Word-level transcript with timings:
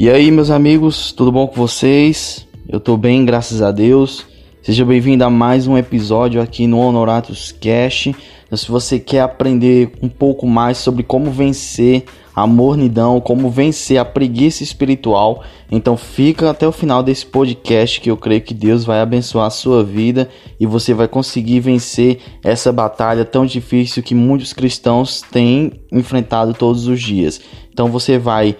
E 0.00 0.08
aí, 0.08 0.30
meus 0.30 0.48
amigos, 0.48 1.10
tudo 1.10 1.32
bom 1.32 1.48
com 1.48 1.56
vocês? 1.56 2.46
Eu 2.68 2.78
tô 2.78 2.96
bem, 2.96 3.24
graças 3.24 3.60
a 3.60 3.72
Deus. 3.72 4.24
Seja 4.62 4.84
bem-vindo 4.84 5.24
a 5.24 5.28
mais 5.28 5.66
um 5.66 5.76
episódio 5.76 6.40
aqui 6.40 6.68
no 6.68 6.78
Honoratus 6.78 7.50
Cash. 7.50 8.06
Então, 8.06 8.56
se 8.56 8.68
você 8.70 9.00
quer 9.00 9.22
aprender 9.22 9.90
um 10.00 10.08
pouco 10.08 10.46
mais 10.46 10.78
sobre 10.78 11.02
como 11.02 11.32
vencer 11.32 12.04
a 12.32 12.46
mornidão, 12.46 13.20
como 13.20 13.50
vencer 13.50 13.98
a 13.98 14.04
preguiça 14.04 14.62
espiritual, 14.62 15.42
então 15.68 15.96
fica 15.96 16.48
até 16.48 16.68
o 16.68 16.70
final 16.70 17.02
desse 17.02 17.26
podcast 17.26 18.00
que 18.00 18.08
eu 18.08 18.16
creio 18.16 18.40
que 18.40 18.54
Deus 18.54 18.84
vai 18.84 19.00
abençoar 19.00 19.46
a 19.46 19.50
sua 19.50 19.82
vida 19.82 20.28
e 20.60 20.64
você 20.64 20.94
vai 20.94 21.08
conseguir 21.08 21.58
vencer 21.58 22.20
essa 22.44 22.70
batalha 22.70 23.24
tão 23.24 23.44
difícil 23.44 24.00
que 24.00 24.14
muitos 24.14 24.52
cristãos 24.52 25.22
têm 25.22 25.72
enfrentado 25.90 26.54
todos 26.54 26.86
os 26.86 27.02
dias. 27.02 27.40
Então 27.72 27.88
você 27.90 28.18
vai 28.18 28.56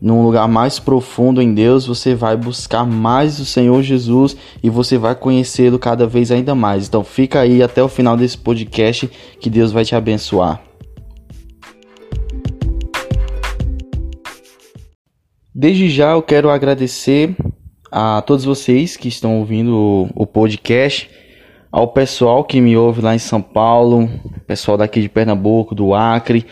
num 0.00 0.22
lugar 0.22 0.48
mais 0.48 0.78
profundo 0.78 1.42
em 1.42 1.52
Deus, 1.52 1.86
você 1.86 2.14
vai 2.14 2.36
buscar 2.36 2.86
mais 2.86 3.38
o 3.38 3.44
Senhor 3.44 3.82
Jesus 3.82 4.36
e 4.62 4.70
você 4.70 4.96
vai 4.96 5.14
conhecê-lo 5.14 5.78
cada 5.78 6.06
vez 6.06 6.30
ainda 6.30 6.54
mais. 6.54 6.88
Então 6.88 7.04
fica 7.04 7.40
aí 7.40 7.62
até 7.62 7.82
o 7.82 7.88
final 7.88 8.16
desse 8.16 8.38
podcast 8.38 9.06
que 9.38 9.50
Deus 9.50 9.72
vai 9.72 9.84
te 9.84 9.94
abençoar. 9.94 10.62
Desde 15.54 15.90
já 15.90 16.12
eu 16.12 16.22
quero 16.22 16.48
agradecer 16.48 17.36
a 17.92 18.22
todos 18.22 18.44
vocês 18.44 18.96
que 18.96 19.08
estão 19.08 19.38
ouvindo 19.38 20.08
o 20.14 20.26
podcast, 20.26 21.10
ao 21.70 21.88
pessoal 21.88 22.44
que 22.44 22.60
me 22.60 22.76
ouve 22.76 23.02
lá 23.02 23.14
em 23.14 23.18
São 23.18 23.42
Paulo, 23.42 24.08
pessoal 24.46 24.78
daqui 24.78 25.02
de 25.02 25.08
Pernambuco, 25.08 25.74
do 25.74 25.94
Acre, 25.94 26.46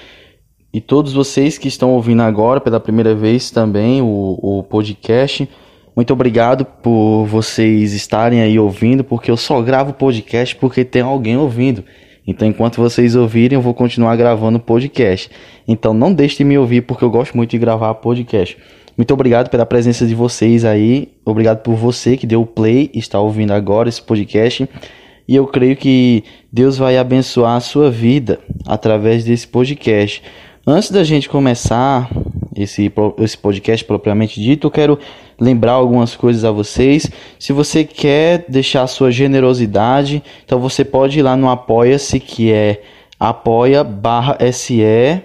e 0.73 0.81
todos 0.81 1.13
vocês 1.13 1.57
que 1.57 1.69
estão 1.69 1.91
ouvindo 1.91 2.23
agora 2.23 2.61
pela 2.61 2.79
primeira 2.79 3.15
vez 3.15 3.51
também 3.51 4.03
o, 4.03 4.39
o 4.43 4.63
podcast. 4.63 5.49
Muito 5.97 6.13
obrigado 6.13 6.65
por 6.65 7.25
vocês 7.25 7.93
estarem 7.93 8.41
aí 8.41 8.59
ouvindo, 8.59 9.03
porque 9.03 9.31
eu 9.31 9.37
só 9.37 9.61
gravo 9.63 9.93
podcast 9.93 10.55
porque 10.57 10.85
tem 10.85 11.03
alguém 11.03 11.37
ouvindo. 11.37 11.83
Então, 12.27 12.47
enquanto 12.47 12.77
vocês 12.77 13.17
ouvirem, 13.17 13.57
eu 13.57 13.63
vou 13.63 13.73
continuar 13.73 14.15
gravando 14.15 14.61
podcast. 14.61 15.31
Então, 15.67 15.95
não 15.95 16.13
deixe 16.13 16.37
de 16.37 16.45
me 16.45 16.59
ouvir, 16.59 16.83
porque 16.83 17.03
eu 17.03 17.11
gosto 17.11 17.35
muito 17.35 17.51
de 17.51 17.59
gravar 17.59 17.95
podcast. 17.95 18.59
Muito 18.99 19.15
obrigado 19.15 19.49
pela 19.49 19.65
presença 19.65 20.07
de 20.07 20.15
vocês 20.15 20.65
aí. 20.65 21.09
Obrigado 21.25 21.63
por 21.63 21.75
você 21.75 22.17
que 22.19 22.27
deu 22.27 22.45
play 22.45 22.91
e 22.93 22.99
está 22.99 23.19
ouvindo 23.19 23.53
agora 23.53 23.89
esse 23.89 24.03
podcast. 24.03 24.69
E 25.27 25.35
eu 25.35 25.47
creio 25.47 25.77
que 25.77 26.23
Deus 26.53 26.77
vai 26.77 26.99
abençoar 26.99 27.57
a 27.57 27.61
sua 27.61 27.91
vida 27.91 28.39
através 28.67 29.25
desse 29.25 29.49
podcast. 29.49 30.23
Antes 30.71 30.91
da 30.91 31.03
gente 31.03 31.31
começar 31.31 32.11
esse, 32.55 32.93
esse 33.21 33.39
podcast 33.39 33.83
propriamente 33.87 34.39
dito, 34.39 34.67
eu 34.67 34.71
quero 34.71 34.99
lembrar 35.41 35.73
algumas 35.73 36.15
coisas 36.15 36.45
a 36.45 36.51
vocês. 36.51 37.11
Se 37.39 37.55
você 37.55 37.85
quer 37.85 38.45
deixar 38.51 38.87
sua 38.87 39.11
generosidade, 39.11 40.23
então 40.45 40.61
você 40.61 40.85
pode 40.85 41.21
ir 41.21 41.23
lá 41.23 41.39
no 41.39 41.49
Apoia-se, 41.49 42.21
que 42.21 42.53
é 42.53 42.83
apoia 43.19 43.83
barra 43.83 44.37
se 44.53 44.83
é 44.83 45.23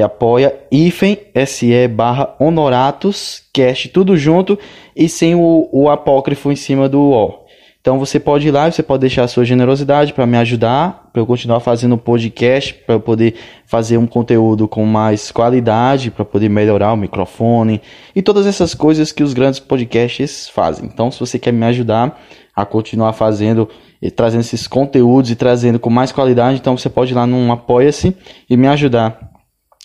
apoia 0.00 0.54
hífen 0.70 1.18
se 1.44 1.88
barra 1.88 2.36
honoratus 2.38 3.42
cast, 3.52 3.88
tudo 3.88 4.16
junto 4.16 4.56
e 4.94 5.08
sem 5.08 5.34
o, 5.34 5.68
o 5.72 5.90
apócrifo 5.90 6.52
em 6.52 6.56
cima 6.56 6.88
do 6.88 7.00
O. 7.00 7.47
Então 7.80 7.98
você 7.98 8.18
pode 8.18 8.48
ir 8.48 8.50
lá, 8.50 8.70
você 8.70 8.82
pode 8.82 9.02
deixar 9.02 9.24
a 9.24 9.28
sua 9.28 9.44
generosidade 9.44 10.12
para 10.12 10.26
me 10.26 10.36
ajudar, 10.36 11.08
para 11.12 11.22
eu 11.22 11.26
continuar 11.26 11.60
fazendo 11.60 11.94
o 11.94 11.98
podcast, 11.98 12.74
para 12.74 12.96
eu 12.96 13.00
poder 13.00 13.34
fazer 13.66 13.96
um 13.96 14.06
conteúdo 14.06 14.66
com 14.66 14.84
mais 14.84 15.30
qualidade, 15.30 16.10
para 16.10 16.24
poder 16.24 16.48
melhorar 16.48 16.92
o 16.92 16.96
microfone 16.96 17.80
e 18.14 18.20
todas 18.20 18.46
essas 18.46 18.74
coisas 18.74 19.12
que 19.12 19.22
os 19.22 19.32
grandes 19.32 19.60
podcasts 19.60 20.48
fazem. 20.48 20.86
Então, 20.86 21.10
se 21.10 21.20
você 21.20 21.38
quer 21.38 21.52
me 21.52 21.64
ajudar 21.66 22.20
a 22.54 22.66
continuar 22.66 23.12
fazendo 23.12 23.68
e 24.02 24.10
trazendo 24.10 24.40
esses 24.40 24.66
conteúdos 24.66 25.30
e 25.30 25.36
trazendo 25.36 25.78
com 25.78 25.88
mais 25.88 26.10
qualidade, 26.10 26.58
então 26.58 26.76
você 26.76 26.90
pode 26.90 27.12
ir 27.12 27.14
lá 27.14 27.26
no 27.26 27.50
Apoia-se 27.52 28.14
e 28.50 28.56
me 28.56 28.66
ajudar. 28.66 29.30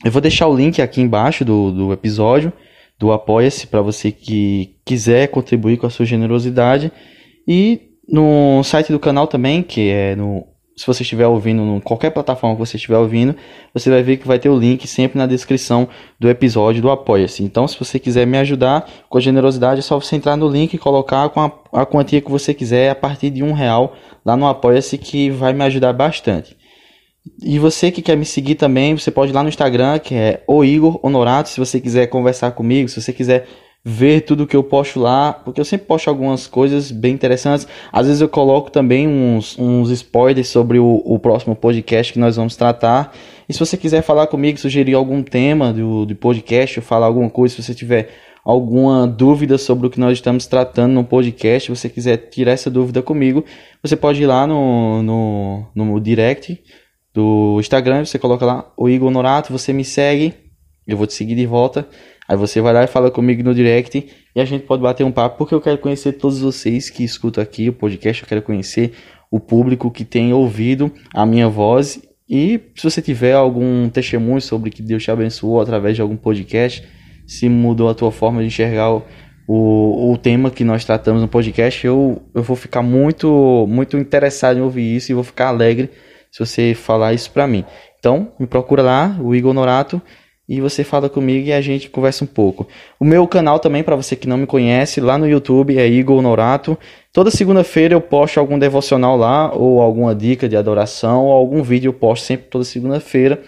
Eu 0.04 0.12
vou 0.12 0.22
deixar 0.22 0.48
o 0.48 0.56
link 0.56 0.82
aqui 0.82 1.00
embaixo 1.00 1.46
do, 1.46 1.72
do 1.72 1.94
episódio 1.94 2.52
do 3.00 3.12
Apoia-se 3.12 3.68
para 3.68 3.82
você 3.82 4.12
que 4.12 4.76
quiser 4.84 5.28
contribuir 5.28 5.78
com 5.78 5.86
a 5.86 5.90
sua 5.90 6.06
generosidade 6.06 6.92
e 7.48 7.94
no 8.08 8.64
site 8.64 8.92
do 8.92 9.00
canal 9.00 9.28
também, 9.28 9.64
que 9.64 9.90
é 9.90 10.16
no. 10.16 10.48
Se 10.76 10.88
você 10.88 11.04
estiver 11.04 11.28
ouvindo, 11.28 11.62
em 11.62 11.80
qualquer 11.80 12.10
plataforma 12.10 12.56
que 12.56 12.60
você 12.60 12.78
estiver 12.78 12.98
ouvindo, 12.98 13.36
você 13.72 13.92
vai 13.92 14.02
ver 14.02 14.18
que 14.18 14.28
vai 14.28 14.40
ter 14.40 14.50
o 14.50 14.58
link 14.58 14.88
sempre 14.88 15.20
na 15.20 15.28
descrição 15.28 15.88
do 16.20 16.28
episódio 16.28 16.82
do 16.82 16.90
Apoia-se. 16.90 17.44
Então, 17.44 17.68
se 17.68 17.78
você 17.78 18.00
quiser 18.00 18.26
me 18.26 18.40
ajudar 18.40 18.90
com 19.08 19.20
generosidade, 19.20 19.82
é 19.82 19.84
só 19.84 20.00
você 20.00 20.16
entrar 20.16 20.36
no 20.36 20.50
link 20.50 20.74
e 20.74 20.80
colocar 20.80 21.30
com 21.30 21.42
a, 21.42 21.52
a 21.74 21.86
quantia 21.86 22.22
que 22.22 22.32
você 22.32 22.56
quiser 22.56 22.90
a 22.90 22.96
partir 22.96 23.30
de 23.30 23.44
um 23.44 23.54
real 23.54 23.96
lá 24.26 24.36
no 24.36 24.48
Apoia-se, 24.48 24.98
que 24.98 25.30
vai 25.30 25.54
me 25.54 25.64
ajudar 25.64 25.94
bastante. 25.94 26.58
E 27.42 27.60
você 27.60 27.92
que 27.92 28.02
quer 28.02 28.18
me 28.18 28.26
seguir 28.26 28.56
também, 28.56 28.98
você 28.98 29.12
pode 29.12 29.32
ir 29.32 29.36
lá 29.36 29.44
no 29.44 29.50
Instagram, 29.50 30.00
que 30.00 30.16
é 30.16 30.44
o 30.48 30.64
Igor 30.64 31.00
Honorato, 31.04 31.50
se 31.50 31.60
você 31.60 31.80
quiser 31.80 32.08
conversar 32.08 32.52
comigo, 32.52 32.90
se 32.90 33.00
você 33.00 33.14
quiser 33.14 33.48
ver 33.86 34.22
tudo 34.22 34.48
que 34.48 34.56
eu 34.56 34.64
posto 34.64 35.00
lá, 35.00 35.34
porque 35.34 35.60
eu 35.60 35.66
sempre 35.66 35.88
posto 35.88 36.10
algumas 36.10 36.48
coisas 36.48 36.90
bem 36.90 37.14
interessantes. 37.14 37.68
Às 37.92 38.08
vezes 38.08 38.22
eu 38.22 38.30
coloco 38.30 38.72
também 38.72 39.08
uns, 39.08 39.58
uns 39.60 39.90
spoilers 39.90 40.48
sobre 40.48 40.80
o, 40.80 41.02
o 41.04 41.20
próximo 41.20 41.56
podcast 41.56 42.14
que 42.14 42.20
nós 42.20 42.38
vamos 42.38 42.56
tratar. 42.56 43.14
E 43.48 43.54
se 43.54 43.60
você 43.60 43.76
quiser 43.76 44.02
falar 44.02 44.28
comigo, 44.28 44.58
sugerir 44.58 44.94
algum 44.94 45.22
tema 45.22 45.74
do, 45.74 46.06
do 46.06 46.16
podcast, 46.16 46.80
ou 46.80 46.86
falar 46.86 47.08
alguma 47.08 47.30
coisa, 47.30 47.56
se 47.56 47.64
você 47.64 47.76
tiver 47.76 48.10
alguma 48.46 49.06
dúvida 49.06 49.58
sobre 49.58 49.88
o 49.88 49.90
que 49.90 50.00
nós 50.00 50.14
estamos 50.14 50.46
tratando 50.46 50.94
no 50.94 51.04
podcast, 51.04 51.66
se 51.68 51.78
você 51.78 51.90
quiser 51.90 52.18
tirar 52.30 52.54
essa 52.54 52.70
dúvida 52.70 53.02
comigo, 53.02 53.44
você 53.82 53.96
pode 53.98 54.22
ir 54.22 54.26
lá 54.26 54.48
no, 54.48 55.04
no, 55.04 55.66
no 55.76 56.00
direct 56.00 56.58
do 57.14 57.58
Instagram, 57.60 58.06
você 58.06 58.18
coloca 58.18 58.46
lá 58.46 58.72
o 58.78 58.90
Igor 58.90 59.12
Norato, 59.12 59.52
você 59.52 59.72
me 59.72 59.86
segue, 59.86 60.34
eu 60.88 60.98
vou 60.98 61.06
te 61.08 61.14
seguir 61.14 61.36
de 61.36 61.46
volta. 61.46 61.88
Aí 62.28 62.38
você 62.38 62.62
vai 62.62 62.74
lá 62.74 62.84
e 62.84 62.88
fala 62.88 63.12
comigo 63.12 63.44
no 63.44 63.54
direct 63.54 64.08
e 64.36 64.40
a 64.40 64.46
gente 64.46 64.66
pode 64.66 64.82
bater 64.82 65.04
um 65.04 65.12
papo, 65.12 65.38
porque 65.38 65.54
eu 65.54 65.62
quero 65.62 65.78
conhecer 65.78 66.14
todos 66.14 66.40
vocês 66.40 66.90
que 66.90 67.04
escutam 67.04 67.44
aqui 67.44 67.70
o 67.70 67.74
podcast, 67.74 68.24
eu 68.24 68.30
quero 68.30 68.42
conhecer 68.42 68.94
o 69.30 69.40
público 69.40 69.92
que 69.92 70.06
tem 70.06 70.34
ouvido 70.34 70.92
a 71.14 71.26
minha 71.26 71.50
voz. 71.50 72.02
E 72.30 72.60
se 72.76 72.84
você 72.84 73.02
tiver 73.02 73.34
algum 73.34 73.90
testemunho 73.90 74.42
sobre 74.42 74.70
que 74.70 74.82
Deus 74.82 75.04
te 75.04 75.12
abençoou 75.12 75.60
através 75.60 75.96
de 75.96 76.02
algum 76.02 76.16
podcast, 76.16 76.88
se 77.28 77.50
mudou 77.50 77.90
a 77.90 77.94
tua 77.94 78.12
forma 78.12 78.42
de 78.42 78.48
enxergar 78.48 78.92
o, 78.92 79.04
o, 79.48 80.14
o 80.14 80.18
tema 80.18 80.50
que 80.50 80.64
nós 80.64 80.86
tratamos 80.86 81.22
no 81.22 81.28
podcast, 81.28 81.86
eu, 81.86 82.22
eu 82.34 82.42
vou 82.42 82.56
ficar 82.56 82.82
muito, 82.82 83.66
muito 83.68 83.98
interessado 83.98 84.58
em 84.58 84.62
ouvir 84.62 84.96
isso 84.96 85.12
e 85.12 85.16
vou 85.16 85.24
ficar 85.24 85.48
alegre 85.48 85.90
se 86.32 86.40
você 86.40 86.74
falar 86.74 87.14
isso 87.14 87.30
para 87.32 87.46
mim. 87.46 87.66
Então, 88.00 88.32
me 88.40 88.48
procura 88.48 88.82
lá, 88.82 89.18
o 89.22 89.36
Igor 89.36 89.54
Norato 89.54 90.02
e 90.48 90.60
você 90.60 90.84
fala 90.84 91.10
comigo 91.10 91.48
e 91.48 91.54
a 91.54 91.62
gente 91.62 91.90
conversa 91.90 92.24
um 92.24 92.28
pouco. 92.28 92.68
O 93.00 93.06
meu 93.06 93.26
canal 93.28 93.60
também, 93.60 93.82
para 93.82 93.96
você 93.96 94.16
que 94.16 94.28
não 94.28 94.38
me 94.38 94.46
conhece, 94.46 95.00
lá 95.00 95.18
no 95.18 95.28
YouTube 95.28 95.78
é 95.78 95.88
Igor 95.88 96.22
Norato. 96.22 96.78
Toda 97.14 97.32
segunda-feira 97.32 97.94
eu 97.94 98.02
posto 98.02 98.40
algum 98.40 98.60
devocional 98.60 99.16
lá, 99.16 99.54
ou 99.54 99.82
alguma 99.82 100.14
dica 100.14 100.50
de 100.50 100.58
adoração, 100.58 101.26
ou 101.26 101.32
algum 101.32 101.64
vídeo 101.64 101.90
eu 101.90 101.94
posto 101.94 102.26
sempre 102.26 102.48
toda 102.50 102.66
segunda-feira. 102.66 103.42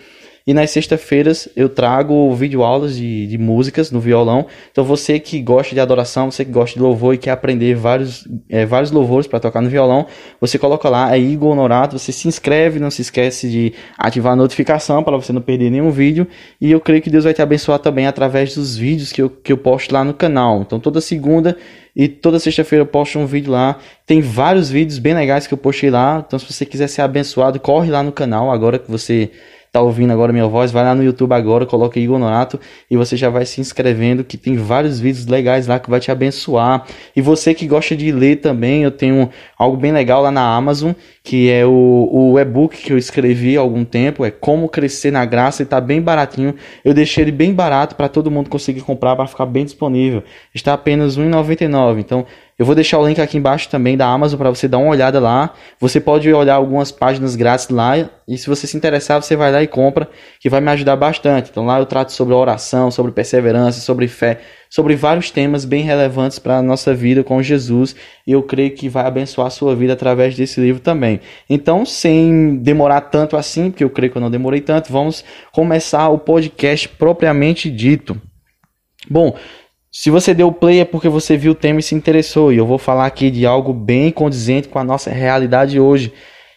E 0.48 0.54
nas 0.54 0.70
sextas-feiras 0.70 1.50
eu 1.56 1.68
trago 1.68 2.32
videoaulas 2.36 2.96
de, 2.96 3.26
de 3.26 3.36
músicas 3.36 3.90
no 3.90 4.00
violão. 4.00 4.46
Então 4.72 4.84
você 4.84 5.20
que 5.20 5.42
gosta 5.42 5.74
de 5.74 5.82
adoração, 5.82 6.30
você 6.30 6.46
que 6.46 6.52
gosta 6.52 6.78
de 6.78 6.84
louvor 6.84 7.16
e 7.16 7.18
quer 7.18 7.32
aprender 7.32 7.74
vários, 7.74 8.28
é, 8.48 8.64
vários 8.64 8.92
louvores 8.92 9.26
para 9.26 9.40
tocar 9.40 9.60
no 9.60 9.70
violão, 9.70 10.06
você 10.40 10.60
coloca 10.60 10.88
lá, 10.88 11.16
é 11.16 11.20
Igor 11.20 11.52
Honorato, 11.52 11.98
você 11.98 12.12
se 12.12 12.28
inscreve, 12.28 12.80
não 12.80 12.92
se 12.92 13.02
esquece 13.02 13.50
de 13.50 13.74
ativar 13.98 14.34
a 14.34 14.36
notificação 14.36 15.04
para 15.04 15.18
você 15.18 15.34
não 15.34 15.42
perder 15.42 15.72
nenhum 15.72 15.90
vídeo. 15.90 16.28
E 16.62 16.70
eu 16.72 16.80
creio 16.80 17.02
que 17.02 17.10
Deus 17.10 17.24
vai 17.24 17.34
te 17.34 17.42
abençoar 17.42 17.80
também 17.80 18.06
através 18.06 18.54
dos 18.54 18.78
vídeos 18.78 19.12
que 19.12 19.24
eu, 19.24 19.32
que 19.32 19.52
eu 19.52 19.58
posto 19.58 19.92
lá 19.92 20.04
no 20.04 20.14
canal. 20.14 20.62
Então 20.62 20.80
toda 20.80 21.02
segunda 21.02 21.58
e 21.96 22.08
toda 22.08 22.38
sexta-feira 22.38 22.84
eu 22.84 22.88
posto 22.88 23.18
um 23.18 23.26
vídeo 23.26 23.52
lá. 23.52 23.80
Tem 24.06 24.22
vários 24.22 24.70
vídeos 24.70 25.00
bem 25.00 25.16
legais 25.16 25.48
que 25.48 25.56
eu 25.56 25.58
postei 25.58 25.90
lá. 25.90 26.24
Então 26.24 26.38
se 26.38 26.54
você 26.54 26.68
quiser 26.68 26.86
ser 26.86 27.02
abençoado, 27.02 27.60
corre 27.60 27.90
lá 27.90 28.04
no 28.04 28.12
canal 28.12 28.52
agora 28.52 28.78
que 28.78 28.92
você 28.92 29.32
tá 29.76 29.82
ouvindo 29.82 30.14
agora 30.14 30.32
minha 30.32 30.48
voz, 30.48 30.72
vai 30.72 30.86
lá 30.86 30.96
no 30.96 31.04
YouTube 31.04 31.34
agora, 31.34 31.66
coloca 31.66 32.00
Igor 32.00 32.18
Nonato 32.18 32.58
e 32.90 32.96
você 32.96 33.18
já 33.18 33.30
vai 33.30 33.46
se 33.46 33.60
inscrevendo, 33.60 34.24
que 34.24 34.38
tem 34.38 34.56
vários 34.56 35.02
vídeos 35.02 35.28
legais 35.28 35.68
lá 35.68 35.78
que 35.80 35.90
vai 35.90 36.00
te 36.00 36.10
abençoar. 36.10 36.86
E 37.14 37.22
você 37.22 37.54
que 37.54 37.68
gosta 37.68 37.94
de 37.94 38.10
ler 38.10 38.38
também, 38.38 38.84
eu 38.84 38.92
tenho 38.92 39.30
algo 39.58 39.76
bem 39.76 39.92
legal 39.92 40.22
lá 40.22 40.32
na 40.32 40.56
Amazon, 40.56 40.94
que 41.22 41.52
é 41.52 41.66
o, 41.66 42.08
o 42.10 42.40
e-book 42.40 42.78
que 42.78 42.94
eu 42.94 42.98
escrevi 42.98 43.58
há 43.58 43.60
algum 43.60 43.84
tempo, 43.84 44.24
é 44.24 44.32
Como 44.32 44.70
Crescer 44.70 45.12
na 45.12 45.26
Graça, 45.26 45.64
e 45.64 45.66
tá 45.66 45.82
bem 45.82 46.02
baratinho. 46.02 46.56
Eu 46.84 46.94
deixei 46.94 47.26
ele 47.26 47.34
bem 47.34 47.54
barato 47.54 47.98
para 47.98 48.08
todo 48.08 48.32
mundo 48.32 48.50
conseguir 48.50 48.80
comprar, 48.80 49.14
para 49.18 49.28
ficar 49.28 49.46
bem 49.46 49.66
disponível. 49.66 50.24
Está 50.54 50.74
apenas 50.74 51.18
R$ 51.18 51.24
1,99. 51.26 52.00
Então, 52.00 52.26
eu 52.58 52.66
vou 52.66 52.74
deixar 52.74 53.00
o 53.00 53.06
link 53.06 53.20
aqui 53.20 53.38
embaixo 53.38 53.68
também 53.68 53.98
da 53.98 54.08
Amazon 54.08 54.38
para 54.38 54.50
você 54.50 54.66
dar 54.66 54.78
uma 54.78 54.90
olhada 54.90 55.20
lá. 55.20 55.54
Você 55.78 56.00
pode 56.00 56.32
olhar 56.34 56.56
algumas 56.56 56.90
páginas 56.90 57.36
grátis 57.36 57.68
lá 57.68 57.98
e 58.26 58.38
se 58.38 58.48
você 58.48 58.66
se 58.66 58.78
interessar, 58.78 59.22
você 59.22 59.36
vai 59.36 59.52
lá 59.52 59.62
e 59.62 59.68
compra, 59.68 60.10
que 60.40 60.50
vai 60.50 60.62
me 60.62 60.72
ajudar 60.72 60.96
bastante. 60.96 61.50
Então 61.52 61.66
lá 61.66 61.80
eu 61.80 61.86
trato 61.86 62.14
sobre 62.14 62.34
oração, 62.34 62.90
sobre 62.90 63.12
perseverança, 63.12 63.82
sobre 63.82 64.08
fé, 64.08 64.40
sobre 64.70 64.96
vários 64.96 65.32
temas 65.32 65.66
bem 65.66 65.84
relevantes 65.84 66.40
para 66.40 66.60
a 66.60 66.62
nossa 66.62 66.94
vida 66.94 67.26
com 67.26 67.44
Jesus 67.44 67.94
e 68.26 68.32
eu 68.32 68.42
creio 68.42 68.72
que 68.72 68.88
vai 68.88 69.06
abençoar 69.06 69.48
a 69.48 69.52
sua 69.52 69.76
vida 69.76 69.92
através 69.92 70.34
desse 70.34 70.62
livro 70.62 70.82
também. 70.82 71.20
Então, 71.50 71.86
sem 71.86 72.56
demorar 72.56 73.02
tanto 73.02 73.36
assim, 73.36 73.70
porque 73.70 73.84
eu 73.84 73.90
creio 73.90 74.14
que 74.14 74.18
eu 74.18 74.22
não 74.22 74.32
demorei 74.32 74.62
tanto, 74.62 74.94
vamos 74.94 75.26
começar 75.52 76.08
o 76.08 76.18
podcast 76.18 76.88
propriamente 76.88 77.70
dito. 77.70 78.20
Bom, 79.10 79.36
se 79.98 80.10
você 80.10 80.34
deu 80.34 80.52
play 80.52 80.82
é 80.82 80.86
porque 80.86 81.08
você 81.08 81.38
viu 81.38 81.54
o 81.54 81.56
tema 81.56 81.80
e 81.80 81.84
se 81.84 81.96
interessou, 81.96 82.52
e 82.52 82.58
eu 82.58 82.66
vou 82.66 82.78
falar 82.78 83.06
aqui 83.06 83.32
de 83.32 83.46
algo 83.46 83.72
bem 83.72 84.12
condizente 84.12 84.68
com 84.68 84.78
a 84.78 84.84
nossa 84.84 85.10
realidade 85.10 85.80
hoje 85.80 86.12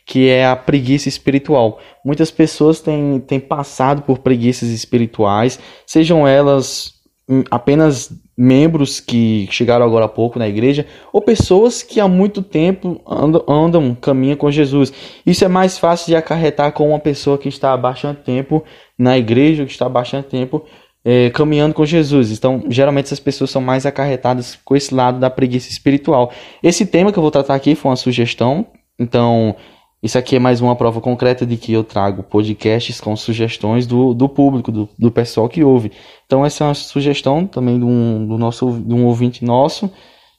que 0.04 0.28
é 0.28 0.44
a 0.44 0.56
preguiça 0.56 1.08
espiritual. 1.08 1.78
Muitas 2.04 2.32
pessoas 2.32 2.80
têm, 2.80 3.20
têm 3.20 3.38
passado 3.38 4.02
por 4.02 4.18
preguiças 4.18 4.70
espirituais, 4.70 5.60
sejam 5.86 6.26
elas 6.26 6.94
hum, 7.28 7.44
apenas 7.48 8.10
membros 8.36 8.98
que 8.98 9.46
chegaram 9.52 9.86
agora 9.86 10.06
há 10.06 10.08
pouco 10.08 10.36
na 10.36 10.48
igreja, 10.48 10.84
ou 11.12 11.22
pessoas 11.22 11.80
que 11.80 12.00
há 12.00 12.08
muito 12.08 12.42
tempo 12.42 13.00
andam, 13.06 13.44
andam 13.46 13.94
caminham 13.94 14.36
com 14.36 14.50
Jesus. 14.50 14.92
Isso 15.24 15.44
é 15.44 15.48
mais 15.48 15.78
fácil 15.78 16.06
de 16.08 16.16
acarretar 16.16 16.72
com 16.72 16.88
uma 16.88 16.98
pessoa 16.98 17.38
que 17.38 17.48
está 17.48 17.72
há 17.72 17.76
bastante 17.76 18.22
tempo 18.22 18.64
na 18.98 19.16
igreja, 19.16 19.64
que 19.64 19.70
está 19.70 19.86
há 19.86 19.88
bastante 19.88 20.26
tempo 20.26 20.64
é, 21.04 21.30
caminhando 21.30 21.74
com 21.74 21.84
Jesus. 21.84 22.30
Então, 22.30 22.62
geralmente 22.68 23.06
essas 23.06 23.20
pessoas 23.20 23.50
são 23.50 23.62
mais 23.62 23.86
acarretadas 23.86 24.58
com 24.64 24.76
esse 24.76 24.94
lado 24.94 25.18
da 25.18 25.30
preguiça 25.30 25.70
espiritual. 25.70 26.32
Esse 26.62 26.84
tema 26.86 27.12
que 27.12 27.18
eu 27.18 27.22
vou 27.22 27.30
tratar 27.30 27.54
aqui 27.54 27.74
foi 27.74 27.90
uma 27.90 27.96
sugestão, 27.96 28.66
então 28.98 29.56
isso 30.02 30.16
aqui 30.16 30.36
é 30.36 30.38
mais 30.38 30.60
uma 30.60 30.76
prova 30.76 31.00
concreta 31.00 31.44
de 31.44 31.56
que 31.56 31.72
eu 31.72 31.82
trago 31.82 32.22
podcasts 32.22 33.00
com 33.00 33.16
sugestões 33.16 33.86
do, 33.86 34.14
do 34.14 34.28
público, 34.28 34.70
do, 34.70 34.88
do 34.98 35.10
pessoal 35.10 35.48
que 35.48 35.64
ouve. 35.64 35.92
Então 36.26 36.44
essa 36.44 36.64
é 36.64 36.66
uma 36.68 36.74
sugestão 36.74 37.46
também 37.46 37.78
de 37.78 37.84
um, 37.84 38.26
do 38.26 38.38
nosso, 38.38 38.70
de 38.72 38.94
um 38.94 39.06
ouvinte 39.06 39.44
nosso 39.44 39.90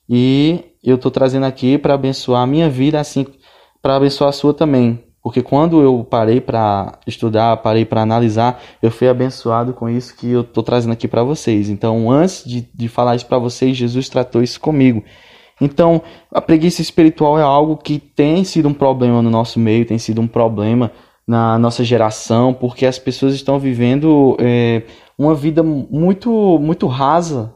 e 0.10 0.64
eu 0.84 0.96
estou 0.96 1.12
trazendo 1.12 1.46
aqui 1.46 1.78
para 1.78 1.94
abençoar 1.94 2.42
a 2.42 2.48
minha 2.48 2.70
vida, 2.70 3.00
assim, 3.00 3.26
para 3.82 3.96
abençoar 3.96 4.30
a 4.30 4.34
sua 4.34 4.54
também. 4.54 5.04
Porque 5.22 5.42
quando 5.42 5.82
eu 5.82 6.06
parei 6.10 6.40
para 6.40 6.98
estudar, 7.06 7.58
parei 7.58 7.84
para 7.84 8.02
analisar, 8.02 8.62
eu 8.82 8.90
fui 8.90 9.08
abençoado 9.08 9.74
com 9.74 9.90
isso 9.90 10.16
que 10.16 10.32
eu 10.32 10.42
estou 10.42 10.64
trazendo 10.64 10.94
aqui 10.94 11.08
para 11.08 11.24
vocês. 11.24 11.70
Então, 11.70 12.10
antes 12.10 12.44
de, 12.46 12.68
de 12.74 12.88
falar 12.88 13.16
isso 13.16 13.26
para 13.26 13.38
vocês, 13.38 13.76
Jesus 13.76 14.08
tratou 14.08 14.42
isso 14.42 14.60
comigo. 14.60 15.04
Então, 15.62 16.02
a 16.32 16.40
preguiça 16.40 16.82
espiritual 16.82 17.38
é 17.38 17.42
algo 17.42 17.76
que 17.76 18.00
tem 18.00 18.46
sido 18.46 18.70
um 18.70 18.74
problema 18.74 19.22
no 19.22 19.30
nosso 19.30 19.60
meio, 19.60 19.86
tem 19.86 19.98
sido 19.98 20.22
um 20.22 20.28
problema 20.28 20.92
na 21.28 21.60
nossa 21.60 21.84
geração, 21.84 22.54
porque 22.54 22.86
as 22.86 22.98
pessoas 22.98 23.34
estão 23.34 23.60
vivendo 23.60 24.38
é, 24.40 24.84
uma 25.18 25.36
vida 25.36 25.62
muito, 25.62 26.58
muito 26.60 26.88
rasa 26.88 27.54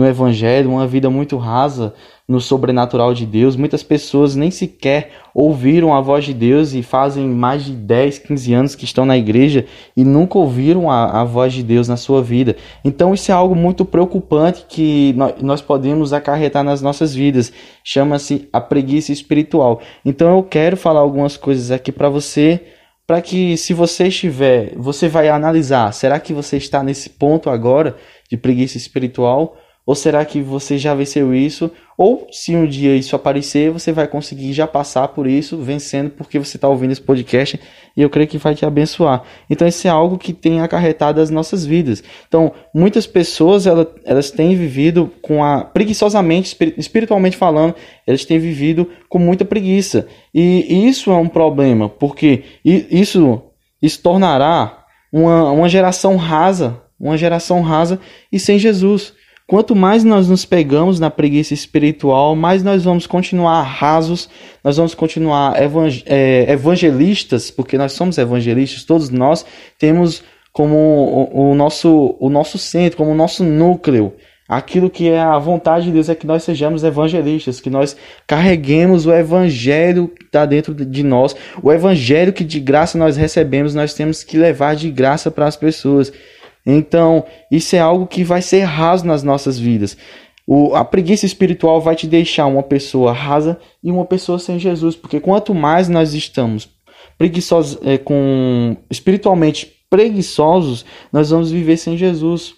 no 0.00 0.08
Evangelho, 0.08 0.70
uma 0.70 0.86
vida 0.86 1.10
muito 1.10 1.36
rasa 1.36 1.92
no 2.26 2.40
sobrenatural 2.40 3.12
de 3.12 3.26
Deus. 3.26 3.54
Muitas 3.54 3.82
pessoas 3.82 4.34
nem 4.34 4.50
sequer 4.50 5.10
ouviram 5.34 5.94
a 5.94 6.00
voz 6.00 6.24
de 6.24 6.32
Deus 6.32 6.72
e 6.72 6.82
fazem 6.82 7.28
mais 7.28 7.64
de 7.66 7.72
10, 7.72 8.20
15 8.20 8.54
anos 8.54 8.74
que 8.74 8.86
estão 8.86 9.04
na 9.04 9.18
igreja 9.18 9.66
e 9.94 10.02
nunca 10.02 10.38
ouviram 10.38 10.90
a, 10.90 11.20
a 11.20 11.24
voz 11.24 11.52
de 11.52 11.62
Deus 11.62 11.86
na 11.86 11.98
sua 11.98 12.22
vida. 12.22 12.56
Então, 12.82 13.12
isso 13.12 13.30
é 13.30 13.34
algo 13.34 13.54
muito 13.54 13.84
preocupante 13.84 14.64
que 14.66 15.12
nós, 15.18 15.34
nós 15.42 15.60
podemos 15.60 16.14
acarretar 16.14 16.64
nas 16.64 16.80
nossas 16.80 17.14
vidas. 17.14 17.52
Chama-se 17.84 18.48
a 18.50 18.60
preguiça 18.60 19.12
espiritual. 19.12 19.82
Então, 20.02 20.34
eu 20.34 20.42
quero 20.42 20.78
falar 20.78 21.00
algumas 21.00 21.36
coisas 21.36 21.70
aqui 21.70 21.92
para 21.92 22.08
você. 22.08 22.58
Para 23.06 23.20
que, 23.20 23.54
se 23.58 23.74
você 23.74 24.06
estiver, 24.06 24.72
você 24.76 25.08
vai 25.08 25.28
analisar: 25.28 25.92
será 25.92 26.18
que 26.18 26.32
você 26.32 26.56
está 26.56 26.82
nesse 26.82 27.10
ponto 27.10 27.50
agora 27.50 27.96
de 28.30 28.38
preguiça 28.38 28.78
espiritual? 28.78 29.56
Ou 29.86 29.94
será 29.94 30.24
que 30.24 30.40
você 30.40 30.78
já 30.78 30.94
venceu 30.94 31.34
isso? 31.34 31.70
Ou 31.96 32.26
se 32.30 32.56
um 32.56 32.66
dia 32.66 32.96
isso 32.96 33.14
aparecer, 33.14 33.70
você 33.70 33.92
vai 33.92 34.06
conseguir 34.06 34.52
já 34.52 34.66
passar 34.66 35.08
por 35.08 35.26
isso, 35.26 35.58
vencendo, 35.58 36.10
porque 36.10 36.38
você 36.38 36.56
está 36.56 36.68
ouvindo 36.68 36.92
esse 36.92 37.00
podcast 37.02 37.60
e 37.94 38.00
eu 38.00 38.08
creio 38.08 38.28
que 38.28 38.38
vai 38.38 38.54
te 38.54 38.64
abençoar. 38.64 39.22
Então, 39.50 39.68
isso 39.68 39.86
é 39.86 39.90
algo 39.90 40.16
que 40.16 40.32
tem 40.32 40.60
acarretado 40.60 41.20
as 41.20 41.28
nossas 41.28 41.66
vidas. 41.66 42.02
Então, 42.26 42.52
muitas 42.74 43.06
pessoas 43.06 43.66
elas, 43.66 43.86
elas 44.04 44.30
têm 44.30 44.56
vivido 44.56 45.12
com 45.20 45.44
a 45.44 45.62
preguiçosamente, 45.62 46.56
espiritualmente 46.78 47.36
falando, 47.36 47.74
elas 48.06 48.24
têm 48.24 48.38
vivido 48.38 48.88
com 49.08 49.18
muita 49.18 49.44
preguiça. 49.44 50.06
E 50.32 50.88
isso 50.88 51.10
é 51.10 51.16
um 51.16 51.28
problema, 51.28 51.88
porque 51.88 52.44
isso, 52.64 53.42
isso 53.82 54.00
tornará 54.02 54.84
uma, 55.12 55.50
uma 55.50 55.68
geração 55.68 56.16
rasa, 56.16 56.80
uma 56.98 57.18
geração 57.18 57.60
rasa 57.60 58.00
e 58.32 58.38
sem 58.38 58.58
Jesus. 58.58 59.19
Quanto 59.50 59.74
mais 59.74 60.04
nós 60.04 60.28
nos 60.28 60.44
pegamos 60.44 61.00
na 61.00 61.10
preguiça 61.10 61.52
espiritual, 61.52 62.36
mais 62.36 62.62
nós 62.62 62.84
vamos 62.84 63.04
continuar 63.04 63.62
rasos, 63.62 64.30
nós 64.62 64.76
vamos 64.76 64.94
continuar 64.94 65.56
é, 66.06 66.52
evangelistas, 66.52 67.50
porque 67.50 67.76
nós 67.76 67.90
somos 67.90 68.16
evangelistas, 68.16 68.84
todos 68.84 69.10
nós 69.10 69.44
temos 69.76 70.22
como 70.52 71.28
o, 71.34 71.52
nosso, 71.56 72.14
o 72.20 72.30
nosso 72.30 72.58
centro, 72.58 72.96
como 72.96 73.10
o 73.10 73.14
nosso 73.16 73.42
núcleo. 73.42 74.12
Aquilo 74.48 74.88
que 74.88 75.08
é 75.08 75.18
a 75.18 75.36
vontade 75.36 75.86
de 75.86 75.90
Deus 75.94 76.08
é 76.08 76.14
que 76.14 76.28
nós 76.28 76.44
sejamos 76.44 76.84
evangelistas, 76.84 77.60
que 77.60 77.68
nós 77.68 77.96
carreguemos 78.28 79.04
o 79.04 79.12
evangelho 79.12 80.06
que 80.06 80.26
está 80.26 80.46
dentro 80.46 80.72
de 80.72 81.02
nós, 81.02 81.34
o 81.60 81.72
evangelho 81.72 82.32
que 82.32 82.44
de 82.44 82.60
graça 82.60 82.96
nós 82.96 83.16
recebemos, 83.16 83.74
nós 83.74 83.94
temos 83.94 84.22
que 84.22 84.38
levar 84.38 84.76
de 84.76 84.92
graça 84.92 85.28
para 85.28 85.48
as 85.48 85.56
pessoas. 85.56 86.12
Então, 86.64 87.24
isso 87.50 87.74
é 87.74 87.78
algo 87.78 88.06
que 88.06 88.22
vai 88.22 88.42
ser 88.42 88.62
raso 88.62 89.06
nas 89.06 89.22
nossas 89.22 89.58
vidas. 89.58 89.96
O, 90.46 90.74
a 90.74 90.84
preguiça 90.84 91.26
espiritual 91.26 91.80
vai 91.80 91.94
te 91.94 92.06
deixar 92.06 92.46
uma 92.46 92.62
pessoa 92.62 93.12
rasa 93.12 93.58
e 93.82 93.90
uma 93.90 94.04
pessoa 94.04 94.38
sem 94.38 94.58
Jesus, 94.58 94.96
porque 94.96 95.20
quanto 95.20 95.54
mais 95.54 95.88
nós 95.88 96.12
estamos 96.12 96.68
preguiçosos, 97.16 97.78
é, 97.86 97.98
com 97.98 98.76
espiritualmente 98.90 99.72
preguiçosos, 99.88 100.84
nós 101.12 101.30
vamos 101.30 101.50
viver 101.50 101.76
sem 101.76 101.96
Jesus. 101.96 102.54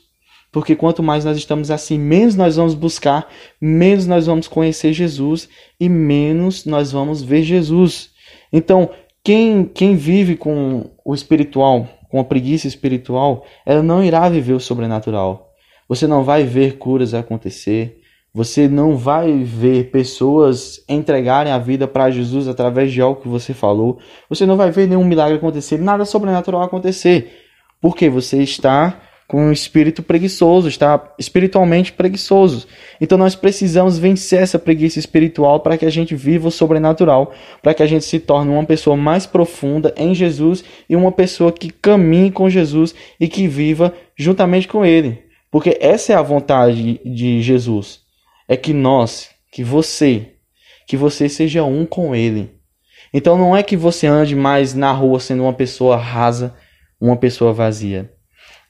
Porque 0.52 0.76
quanto 0.76 1.02
mais 1.02 1.24
nós 1.24 1.38
estamos 1.38 1.70
assim, 1.70 1.98
menos 1.98 2.36
nós 2.36 2.56
vamos 2.56 2.74
buscar, 2.74 3.26
menos 3.58 4.06
nós 4.06 4.26
vamos 4.26 4.46
conhecer 4.46 4.92
Jesus 4.92 5.48
e 5.80 5.88
menos 5.88 6.66
nós 6.66 6.92
vamos 6.92 7.22
ver 7.22 7.42
Jesus. 7.42 8.10
Então, 8.52 8.90
quem, 9.24 9.64
quem 9.64 9.96
vive 9.96 10.36
com 10.36 10.90
o 11.04 11.14
espiritual, 11.14 11.88
com 12.12 12.20
a 12.20 12.24
preguiça 12.24 12.68
espiritual, 12.68 13.46
ela 13.64 13.82
não 13.82 14.04
irá 14.04 14.28
viver 14.28 14.52
o 14.52 14.60
sobrenatural. 14.60 15.50
Você 15.88 16.06
não 16.06 16.22
vai 16.22 16.44
ver 16.44 16.76
curas 16.76 17.14
acontecer. 17.14 18.00
Você 18.34 18.68
não 18.68 18.98
vai 18.98 19.42
ver 19.42 19.90
pessoas 19.90 20.84
entregarem 20.86 21.50
a 21.50 21.58
vida 21.58 21.88
para 21.88 22.10
Jesus 22.10 22.48
através 22.48 22.92
de 22.92 23.00
algo 23.00 23.22
que 23.22 23.28
você 23.28 23.54
falou. 23.54 23.98
Você 24.28 24.44
não 24.44 24.58
vai 24.58 24.70
ver 24.70 24.86
nenhum 24.86 25.04
milagre 25.04 25.38
acontecer, 25.38 25.78
nada 25.78 26.04
sobrenatural 26.04 26.60
acontecer. 26.60 27.32
Porque 27.80 28.10
você 28.10 28.42
está 28.42 29.00
com 29.32 29.46
um 29.46 29.50
espírito 29.50 30.02
preguiçoso, 30.02 30.68
está 30.68 31.14
espiritualmente 31.18 31.90
preguiçoso. 31.90 32.66
Então 33.00 33.16
nós 33.16 33.34
precisamos 33.34 33.98
vencer 33.98 34.42
essa 34.42 34.58
preguiça 34.58 34.98
espiritual 34.98 35.60
para 35.60 35.78
que 35.78 35.86
a 35.86 35.90
gente 35.90 36.14
viva 36.14 36.48
o 36.48 36.50
sobrenatural, 36.50 37.32
para 37.62 37.72
que 37.72 37.82
a 37.82 37.86
gente 37.86 38.04
se 38.04 38.20
torne 38.20 38.50
uma 38.50 38.66
pessoa 38.66 38.94
mais 38.94 39.24
profunda 39.24 39.94
em 39.96 40.14
Jesus 40.14 40.62
e 40.86 40.94
uma 40.94 41.10
pessoa 41.10 41.50
que 41.50 41.70
caminhe 41.70 42.30
com 42.30 42.50
Jesus 42.50 42.94
e 43.18 43.26
que 43.26 43.48
viva 43.48 43.94
juntamente 44.14 44.68
com 44.68 44.84
Ele. 44.84 45.22
Porque 45.50 45.78
essa 45.80 46.12
é 46.12 46.16
a 46.16 46.20
vontade 46.20 47.00
de 47.02 47.40
Jesus. 47.40 48.00
É 48.46 48.54
que 48.54 48.74
nós, 48.74 49.30
que 49.50 49.64
você, 49.64 50.32
que 50.86 50.94
você 50.94 51.26
seja 51.26 51.64
um 51.64 51.86
com 51.86 52.14
Ele. 52.14 52.50
Então 53.14 53.38
não 53.38 53.56
é 53.56 53.62
que 53.62 53.78
você 53.78 54.06
ande 54.06 54.36
mais 54.36 54.74
na 54.74 54.92
rua 54.92 55.18
sendo 55.18 55.44
uma 55.44 55.54
pessoa 55.54 55.96
rasa, 55.96 56.54
uma 57.00 57.16
pessoa 57.16 57.54
vazia. 57.54 58.12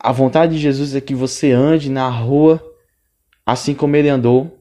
A 0.02 0.10
vontade 0.10 0.56
de 0.56 0.58
Jesus 0.58 0.96
é 0.96 1.00
que 1.00 1.14
você 1.14 1.52
ande 1.52 1.88
na 1.88 2.08
rua 2.08 2.60
assim 3.46 3.72
como 3.72 3.94
ele 3.94 4.08
andou. 4.08 4.58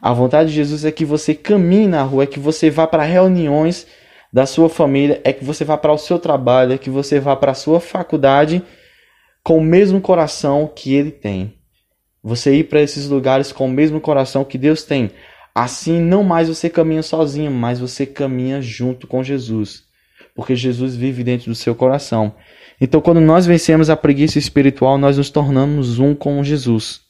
A 0.00 0.12
vontade 0.12 0.48
de 0.48 0.56
Jesus 0.56 0.86
é 0.86 0.90
que 0.90 1.04
você 1.04 1.34
caminhe 1.34 1.86
na 1.86 2.02
rua, 2.02 2.24
é 2.24 2.26
que 2.26 2.40
você 2.40 2.70
vá 2.70 2.86
para 2.86 3.02
reuniões 3.02 3.86
da 4.32 4.46
sua 4.46 4.70
família, 4.70 5.20
é 5.22 5.34
que 5.34 5.44
você 5.44 5.64
vá 5.64 5.76
para 5.76 5.92
o 5.92 5.98
seu 5.98 6.18
trabalho, 6.18 6.72
é 6.72 6.78
que 6.78 6.88
você 6.88 7.20
vá 7.20 7.36
para 7.36 7.52
a 7.52 7.54
sua 7.54 7.78
faculdade 7.78 8.62
com 9.42 9.58
o 9.58 9.62
mesmo 9.62 10.00
coração 10.00 10.66
que 10.74 10.94
ele 10.94 11.10
tem. 11.10 11.58
Você 12.22 12.54
ir 12.54 12.64
para 12.64 12.80
esses 12.80 13.06
lugares 13.06 13.52
com 13.52 13.66
o 13.66 13.70
mesmo 13.70 14.00
coração 14.00 14.44
que 14.44 14.56
Deus 14.56 14.82
tem. 14.82 15.10
Assim, 15.54 16.00
não 16.00 16.24
mais 16.24 16.48
você 16.48 16.70
caminha 16.70 17.02
sozinho, 17.02 17.50
mas 17.50 17.78
você 17.78 18.06
caminha 18.06 18.62
junto 18.62 19.06
com 19.06 19.22
Jesus. 19.22 19.84
Porque 20.34 20.56
Jesus 20.56 20.96
vive 20.96 21.22
dentro 21.22 21.50
do 21.50 21.54
seu 21.54 21.74
coração. 21.74 22.34
Então, 22.80 23.00
quando 23.00 23.20
nós 23.20 23.46
vencemos 23.46 23.88
a 23.88 23.96
preguiça 23.96 24.38
espiritual, 24.38 24.98
nós 24.98 25.16
nos 25.16 25.30
tornamos 25.30 25.98
um 25.98 26.14
com 26.14 26.42
Jesus. 26.42 27.00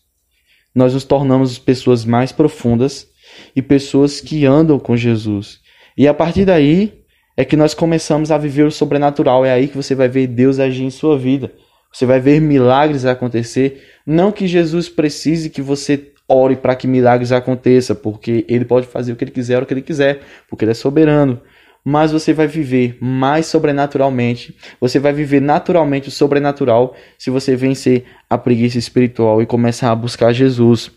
Nós 0.74 0.92
nos 0.92 1.04
tornamos 1.04 1.58
pessoas 1.58 2.04
mais 2.04 2.32
profundas 2.32 3.08
e 3.54 3.62
pessoas 3.62 4.20
que 4.20 4.44
andam 4.44 4.78
com 4.78 4.96
Jesus. 4.96 5.60
E 5.96 6.08
a 6.08 6.14
partir 6.14 6.44
daí 6.44 7.04
é 7.36 7.44
que 7.44 7.56
nós 7.56 7.74
começamos 7.74 8.30
a 8.30 8.38
viver 8.38 8.64
o 8.64 8.70
sobrenatural. 8.70 9.44
É 9.44 9.52
aí 9.52 9.68
que 9.68 9.76
você 9.76 9.94
vai 9.94 10.08
ver 10.08 10.26
Deus 10.26 10.58
agir 10.58 10.84
em 10.84 10.90
sua 10.90 11.18
vida. 11.18 11.52
Você 11.92 12.04
vai 12.04 12.20
ver 12.20 12.40
milagres 12.40 13.04
acontecer. 13.04 13.82
Não 14.04 14.32
que 14.32 14.46
Jesus 14.46 14.88
precise 14.88 15.48
que 15.48 15.62
você 15.62 16.12
ore 16.28 16.56
para 16.56 16.74
que 16.74 16.86
milagres 16.86 17.32
aconteçam, 17.32 17.94
porque 17.94 18.44
ele 18.48 18.64
pode 18.64 18.86
fazer 18.86 19.12
o 19.12 19.16
que 19.16 19.24
ele 19.24 19.30
quiser, 19.30 19.62
o 19.62 19.66
que 19.66 19.74
ele 19.74 19.82
quiser, 19.82 20.20
porque 20.48 20.64
ele 20.64 20.72
é 20.72 20.74
soberano. 20.74 21.40
Mas 21.84 22.12
você 22.12 22.32
vai 22.32 22.46
viver 22.46 22.96
mais 23.00 23.46
sobrenaturalmente, 23.46 24.56
você 24.80 24.98
vai 24.98 25.12
viver 25.12 25.40
naturalmente 25.40 26.08
o 26.08 26.10
sobrenatural 26.10 26.94
se 27.18 27.28
você 27.28 27.54
vencer 27.54 28.04
a 28.28 28.38
preguiça 28.38 28.78
espiritual 28.78 29.42
e 29.42 29.46
começar 29.46 29.90
a 29.90 29.94
buscar 29.94 30.32
Jesus. 30.32 30.90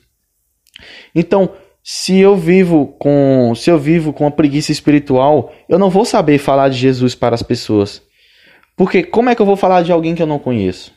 Então, 1.14 1.52
se 1.84 2.18
eu 2.18 2.36
vivo 2.36 2.88
com, 3.00 3.54
se 3.56 3.70
eu 3.70 3.78
vivo 3.78 4.14
com 4.14 4.28
a 4.28 4.32
preguiça 4.32 4.72
espiritual, 4.72 5.54
eu 5.68 5.78
não 5.78 5.90
vou 5.90 6.06
saber 6.06 6.38
falar 6.38 6.70
de 6.70 6.78
Jesus 6.78 7.16
para 7.16 7.36
as 7.36 7.44
pessoas. 7.44 8.02
Porque 8.76 9.04
como 9.04 9.30
é 9.30 9.36
que 9.36 9.42
eu 9.42 9.46
vou 9.46 9.56
falar 9.56 9.82
de 9.82 9.92
alguém 9.92 10.14
que 10.14 10.22
eu 10.22 10.28
não 10.28 10.40
conheço? 10.40 10.94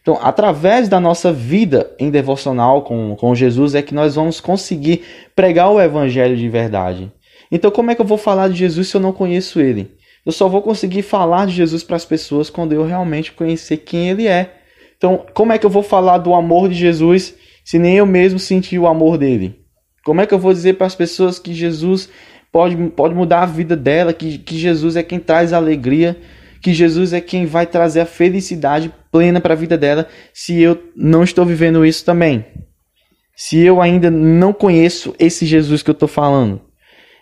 Então, 0.00 0.18
através 0.22 0.88
da 0.88 1.00
nossa 1.00 1.32
vida 1.32 1.94
em 1.98 2.10
devocional 2.10 2.82
com, 2.82 3.16
com 3.16 3.34
Jesus, 3.34 3.74
é 3.74 3.82
que 3.82 3.94
nós 3.94 4.14
vamos 4.14 4.40
conseguir 4.40 5.02
pregar 5.34 5.70
o 5.70 5.80
evangelho 5.80 6.36
de 6.36 6.48
verdade. 6.48 7.12
Então, 7.50 7.70
como 7.70 7.90
é 7.90 7.94
que 7.94 8.00
eu 8.00 8.06
vou 8.06 8.18
falar 8.18 8.48
de 8.48 8.56
Jesus 8.56 8.88
se 8.88 8.96
eu 8.96 9.00
não 9.00 9.12
conheço 9.12 9.60
ele? 9.60 9.96
Eu 10.24 10.32
só 10.32 10.48
vou 10.48 10.60
conseguir 10.60 11.02
falar 11.02 11.46
de 11.46 11.52
Jesus 11.52 11.82
para 11.82 11.96
as 11.96 12.04
pessoas 12.04 12.50
quando 12.50 12.72
eu 12.72 12.84
realmente 12.84 13.32
conhecer 13.32 13.78
quem 13.78 14.10
ele 14.10 14.26
é. 14.26 14.56
Então, 14.96 15.24
como 15.32 15.52
é 15.52 15.58
que 15.58 15.64
eu 15.64 15.70
vou 15.70 15.82
falar 15.82 16.18
do 16.18 16.34
amor 16.34 16.68
de 16.68 16.74
Jesus 16.74 17.34
se 17.64 17.78
nem 17.78 17.96
eu 17.96 18.06
mesmo 18.06 18.38
senti 18.38 18.78
o 18.78 18.86
amor 18.86 19.16
dele? 19.16 19.58
Como 20.04 20.20
é 20.20 20.26
que 20.26 20.34
eu 20.34 20.38
vou 20.38 20.52
dizer 20.52 20.74
para 20.74 20.86
as 20.86 20.94
pessoas 20.94 21.38
que 21.38 21.54
Jesus 21.54 22.08
pode, 22.52 22.76
pode 22.90 23.14
mudar 23.14 23.42
a 23.42 23.46
vida 23.46 23.76
dela, 23.76 24.12
que, 24.12 24.38
que 24.38 24.58
Jesus 24.58 24.96
é 24.96 25.02
quem 25.02 25.18
traz 25.18 25.52
alegria, 25.52 26.16
que 26.62 26.74
Jesus 26.74 27.12
é 27.12 27.20
quem 27.20 27.46
vai 27.46 27.66
trazer 27.66 28.00
a 28.00 28.06
felicidade 28.06 28.92
plena 29.12 29.40
para 29.40 29.54
a 29.54 29.56
vida 29.56 29.78
dela, 29.78 30.08
se 30.34 30.60
eu 30.60 30.82
não 30.96 31.22
estou 31.22 31.44
vivendo 31.44 31.86
isso 31.86 32.04
também? 32.04 32.44
Se 33.36 33.58
eu 33.60 33.80
ainda 33.80 34.10
não 34.10 34.52
conheço 34.52 35.14
esse 35.18 35.46
Jesus 35.46 35.82
que 35.82 35.90
eu 35.90 35.92
estou 35.92 36.08
falando. 36.08 36.67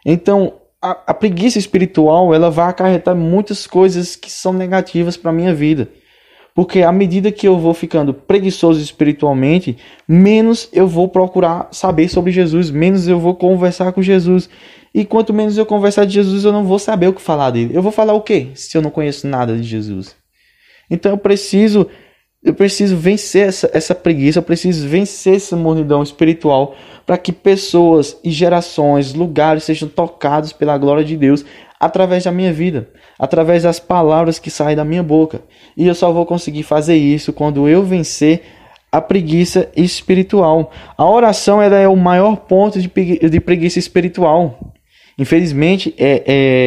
Então, 0.08 0.54
a, 0.80 0.90
a 1.08 1.14
preguiça 1.14 1.58
espiritual 1.58 2.32
ela 2.32 2.48
vai 2.48 2.70
acarretar 2.70 3.16
muitas 3.16 3.66
coisas 3.66 4.14
que 4.14 4.30
são 4.30 4.52
negativas 4.52 5.16
para 5.16 5.32
a 5.32 5.34
minha 5.34 5.52
vida. 5.52 5.88
Porque 6.54 6.82
à 6.82 6.92
medida 6.92 7.32
que 7.32 7.46
eu 7.46 7.58
vou 7.58 7.74
ficando 7.74 8.14
preguiçoso 8.14 8.80
espiritualmente, 8.80 9.76
menos 10.08 10.68
eu 10.72 10.86
vou 10.86 11.08
procurar 11.08 11.68
saber 11.72 12.08
sobre 12.08 12.30
Jesus, 12.30 12.70
menos 12.70 13.08
eu 13.08 13.18
vou 13.18 13.34
conversar 13.34 13.92
com 13.92 14.00
Jesus. 14.00 14.48
E 14.94 15.04
quanto 15.04 15.34
menos 15.34 15.58
eu 15.58 15.66
conversar 15.66 16.06
de 16.06 16.14
Jesus, 16.14 16.44
eu 16.44 16.52
não 16.52 16.64
vou 16.64 16.78
saber 16.78 17.08
o 17.08 17.12
que 17.12 17.20
falar 17.20 17.50
dele. 17.50 17.76
Eu 17.76 17.82
vou 17.82 17.92
falar 17.92 18.14
o 18.14 18.22
quê 18.22 18.48
se 18.54 18.78
eu 18.78 18.80
não 18.80 18.90
conheço 18.90 19.26
nada 19.26 19.56
de 19.56 19.64
Jesus? 19.64 20.14
Então 20.88 21.10
eu 21.10 21.18
preciso 21.18 21.88
eu 22.46 22.54
preciso 22.54 22.96
vencer 22.96 23.48
essa, 23.48 23.68
essa 23.74 23.92
preguiça, 23.92 24.38
eu 24.38 24.42
preciso 24.42 24.86
vencer 24.86 25.34
essa 25.34 25.56
mornidão 25.56 26.00
espiritual 26.00 26.76
para 27.04 27.18
que 27.18 27.32
pessoas 27.32 28.16
e 28.22 28.30
gerações, 28.30 29.12
lugares 29.12 29.64
sejam 29.64 29.88
tocados 29.88 30.52
pela 30.52 30.78
glória 30.78 31.04
de 31.04 31.16
Deus 31.16 31.44
através 31.80 32.22
da 32.22 32.30
minha 32.30 32.52
vida, 32.52 32.88
através 33.18 33.64
das 33.64 33.80
palavras 33.80 34.38
que 34.38 34.48
saem 34.48 34.76
da 34.76 34.84
minha 34.84 35.02
boca. 35.02 35.40
E 35.76 35.88
eu 35.88 35.94
só 35.94 36.12
vou 36.12 36.24
conseguir 36.24 36.62
fazer 36.62 36.94
isso 36.94 37.32
quando 37.32 37.68
eu 37.68 37.82
vencer 37.82 38.42
a 38.92 39.00
preguiça 39.00 39.68
espiritual. 39.76 40.70
A 40.96 41.04
oração 41.04 41.60
ela 41.60 41.76
é 41.76 41.88
o 41.88 41.96
maior 41.96 42.36
ponto 42.36 42.80
de, 42.80 42.88
de 42.88 43.40
preguiça 43.40 43.80
espiritual. 43.80 44.72
Infelizmente, 45.18 45.92
é, 45.98 46.22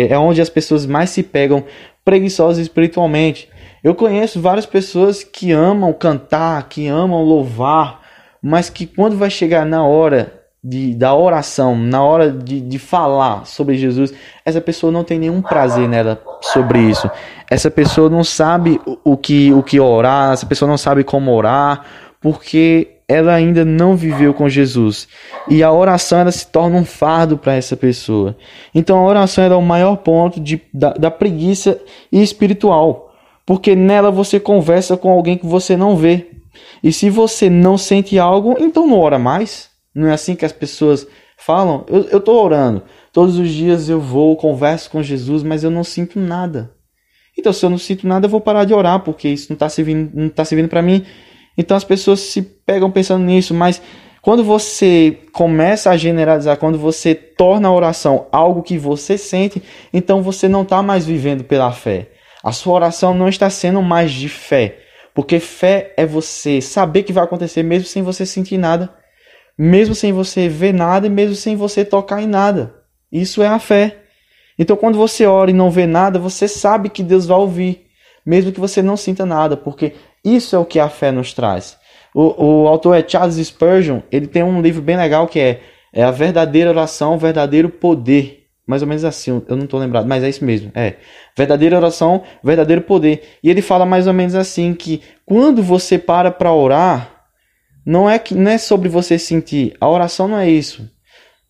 é, 0.09 0.13
é 0.13 0.17
onde 0.17 0.41
as 0.41 0.49
pessoas 0.49 0.85
mais 0.85 1.09
se 1.09 1.23
pegam 1.23 1.63
preguiçosas 2.03 2.57
espiritualmente. 2.57 3.47
Eu 3.83 3.95
conheço 3.95 4.41
várias 4.41 4.65
pessoas 4.65 5.23
que 5.23 5.51
amam 5.51 5.93
cantar, 5.93 6.67
que 6.67 6.87
amam 6.87 7.23
louvar, 7.23 8.01
mas 8.41 8.69
que 8.69 8.85
quando 8.85 9.17
vai 9.17 9.29
chegar 9.29 9.65
na 9.65 9.83
hora 9.83 10.33
de, 10.61 10.93
da 10.93 11.15
oração, 11.15 11.77
na 11.77 12.03
hora 12.03 12.29
de, 12.29 12.59
de 12.59 12.77
falar 12.77 13.45
sobre 13.45 13.77
Jesus, 13.77 14.13
essa 14.43 14.59
pessoa 14.59 14.91
não 14.91 15.03
tem 15.03 15.17
nenhum 15.17 15.41
prazer 15.41 15.87
nela 15.87 16.21
sobre 16.41 16.79
isso. 16.79 17.09
Essa 17.49 17.71
pessoa 17.71 18.09
não 18.09 18.23
sabe 18.23 18.81
o, 18.85 19.13
o 19.13 19.17
que, 19.17 19.53
o 19.53 19.63
que 19.63 19.79
orar, 19.79 20.33
essa 20.33 20.45
pessoa 20.45 20.69
não 20.69 20.77
sabe 20.77 21.03
como 21.03 21.31
orar, 21.31 21.85
porque 22.21 22.97
ela 23.07 23.33
ainda 23.33 23.63
não 23.63 23.95
viveu 23.95 24.33
com 24.33 24.49
Jesus. 24.49 25.07
E 25.49 25.63
a 25.63 25.71
oração 25.71 26.19
ela 26.19 26.31
se 26.31 26.45
torna 26.45 26.77
um 26.77 26.85
fardo 26.85 27.37
para 27.37 27.55
essa 27.55 27.77
pessoa. 27.77 28.35
Então 28.75 28.99
a 28.99 29.03
oração 29.03 29.43
é 29.43 29.55
o 29.55 29.61
maior 29.61 29.95
ponto 29.95 30.39
de, 30.39 30.61
da, 30.73 30.91
da 30.91 31.09
preguiça 31.09 31.79
espiritual 32.11 33.08
porque 33.49 33.75
nela 33.75 34.11
você 34.11 34.39
conversa 34.39 34.95
com 34.95 35.09
alguém 35.09 35.35
que 35.35 35.47
você 35.47 35.75
não 35.75 35.95
vê. 35.95 36.27
E 36.83 36.93
se 36.93 37.09
você 37.09 37.49
não 37.49 37.79
sente 37.79 38.19
algo, 38.19 38.55
então 38.59 38.85
não 38.85 38.99
ora 38.99 39.17
mais. 39.17 39.71
Não 39.91 40.07
é 40.07 40.13
assim 40.13 40.35
que 40.35 40.45
as 40.45 40.51
pessoas 40.51 41.07
falam? 41.35 41.83
Eu 41.87 42.19
estou 42.19 42.45
orando. 42.45 42.83
Todos 43.11 43.39
os 43.39 43.49
dias 43.49 43.89
eu 43.89 43.99
vou, 43.99 44.35
converso 44.35 44.91
com 44.91 45.01
Jesus, 45.01 45.41
mas 45.41 45.63
eu 45.63 45.71
não 45.71 45.83
sinto 45.83 46.19
nada. 46.19 46.75
Então, 47.35 47.51
se 47.51 47.65
eu 47.65 47.71
não 47.71 47.79
sinto 47.79 48.07
nada, 48.07 48.27
eu 48.27 48.29
vou 48.29 48.39
parar 48.39 48.65
de 48.65 48.73
orar, 48.75 48.99
porque 48.99 49.27
isso 49.27 49.47
não 49.49 49.55
está 49.55 49.67
servindo, 49.67 50.11
não 50.13 50.29
tá 50.29 50.45
servindo 50.45 50.69
para 50.69 50.83
mim. 50.83 51.03
Então 51.57 51.75
as 51.75 51.83
pessoas 51.83 52.19
se 52.19 52.43
pegam 52.43 52.91
pensando 52.91 53.25
nisso, 53.25 53.55
mas 53.55 53.81
quando 54.21 54.43
você 54.43 55.17
começa 55.33 55.89
a 55.89 55.97
generalizar, 55.97 56.55
quando 56.57 56.77
você 56.77 57.15
torna 57.15 57.67
a 57.67 57.73
oração 57.73 58.27
algo 58.31 58.61
que 58.61 58.77
você 58.77 59.17
sente, 59.17 59.59
então 59.91 60.21
você 60.21 60.47
não 60.47 60.61
está 60.61 60.83
mais 60.83 61.03
vivendo 61.03 61.43
pela 61.43 61.71
fé. 61.71 62.11
A 62.43 62.51
sua 62.51 62.73
oração 62.73 63.13
não 63.13 63.27
está 63.27 63.49
sendo 63.49 63.81
mais 63.81 64.11
de 64.11 64.29
fé, 64.29 64.79
porque 65.13 65.39
fé 65.39 65.93
é 65.97 66.05
você 66.05 66.61
saber 66.61 67.03
que 67.03 67.11
vai 67.11 67.23
acontecer 67.23 67.63
mesmo 67.63 67.87
sem 67.87 68.01
você 68.01 68.25
sentir 68.25 68.57
nada, 68.57 68.89
mesmo 69.57 69.93
sem 69.93 70.13
você 70.13 70.47
ver 70.47 70.73
nada 70.73 71.07
e 71.07 71.09
mesmo 71.09 71.35
sem 71.35 71.55
você 71.55 71.83
tocar 71.83 72.21
em 72.21 72.27
nada. 72.27 72.75
Isso 73.11 73.41
é 73.41 73.47
a 73.47 73.59
fé. 73.59 74.03
Então, 74.57 74.77
quando 74.77 74.97
você 74.97 75.25
ora 75.25 75.51
e 75.51 75.53
não 75.53 75.69
vê 75.69 75.85
nada, 75.85 76.17
você 76.17 76.47
sabe 76.47 76.89
que 76.89 77.03
Deus 77.03 77.25
vai 77.25 77.37
ouvir, 77.37 77.87
mesmo 78.25 78.51
que 78.51 78.59
você 78.59 78.81
não 78.81 78.95
sinta 78.95 79.25
nada, 79.25 79.57
porque 79.57 79.93
isso 80.23 80.55
é 80.55 80.59
o 80.59 80.65
que 80.65 80.79
a 80.79 80.89
fé 80.89 81.11
nos 81.11 81.33
traz. 81.33 81.77
O, 82.13 82.63
o 82.63 82.67
autor 82.67 82.97
é 82.97 83.05
Charles 83.07 83.35
Spurgeon, 83.35 83.99
ele 84.11 84.27
tem 84.27 84.43
um 84.43 84.61
livro 84.61 84.81
bem 84.81 84.97
legal 84.97 85.27
que 85.27 85.39
é, 85.39 85.61
é 85.93 86.03
A 86.03 86.11
Verdadeira 86.11 86.69
Oração, 86.69 87.15
o 87.15 87.19
Verdadeiro 87.19 87.69
Poder 87.69 88.38
mais 88.69 88.83
ou 88.83 88.87
menos 88.87 89.03
assim, 89.03 89.41
eu 89.47 89.55
não 89.55 89.63
estou 89.63 89.79
lembrado, 89.79 90.07
mas 90.07 90.23
é 90.23 90.29
isso 90.29 90.45
mesmo. 90.45 90.71
É. 90.75 90.97
Verdadeira 91.35 91.75
oração, 91.75 92.21
verdadeiro 92.43 92.83
poder. 92.83 93.23
E 93.43 93.49
ele 93.49 93.63
fala 93.63 93.83
mais 93.83 94.05
ou 94.05 94.13
menos 94.13 94.35
assim 94.35 94.75
que 94.75 95.01
quando 95.25 95.63
você 95.63 95.97
para 95.97 96.29
para 96.29 96.53
orar, 96.53 97.25
não 97.83 98.07
é 98.07 98.19
que 98.19 98.35
não 98.35 98.51
é 98.51 98.59
sobre 98.59 98.87
você 98.87 99.17
sentir. 99.17 99.73
A 99.81 99.89
oração 99.89 100.27
não 100.27 100.37
é 100.37 100.47
isso. 100.47 100.87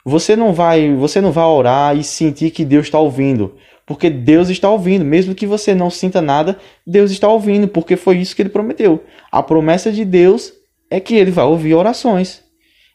Você 0.05 0.33
não 0.33 0.53
vai, 0.53 0.95
você 0.95 1.19
não 1.19 1.33
vai 1.33 1.43
orar 1.43 1.97
e 1.97 2.05
sentir 2.05 2.51
que 2.51 2.63
Deus 2.63 2.85
está 2.85 2.97
ouvindo, 2.97 3.57
porque 3.85 4.09
Deus 4.09 4.47
está 4.47 4.69
ouvindo, 4.69 5.03
mesmo 5.03 5.35
que 5.35 5.45
você 5.45 5.75
não 5.75 5.89
sinta 5.89 6.21
nada, 6.21 6.57
Deus 6.88 7.11
está 7.11 7.27
ouvindo, 7.27 7.67
porque 7.67 7.97
foi 7.97 8.19
isso 8.19 8.33
que 8.33 8.41
ele 8.41 8.49
prometeu. 8.49 9.03
A 9.29 9.43
promessa 9.43 9.91
de 9.91 10.05
Deus 10.05 10.53
é 10.89 11.01
que 11.01 11.15
ele 11.15 11.31
vai 11.31 11.43
ouvir 11.43 11.73
orações. 11.73 12.48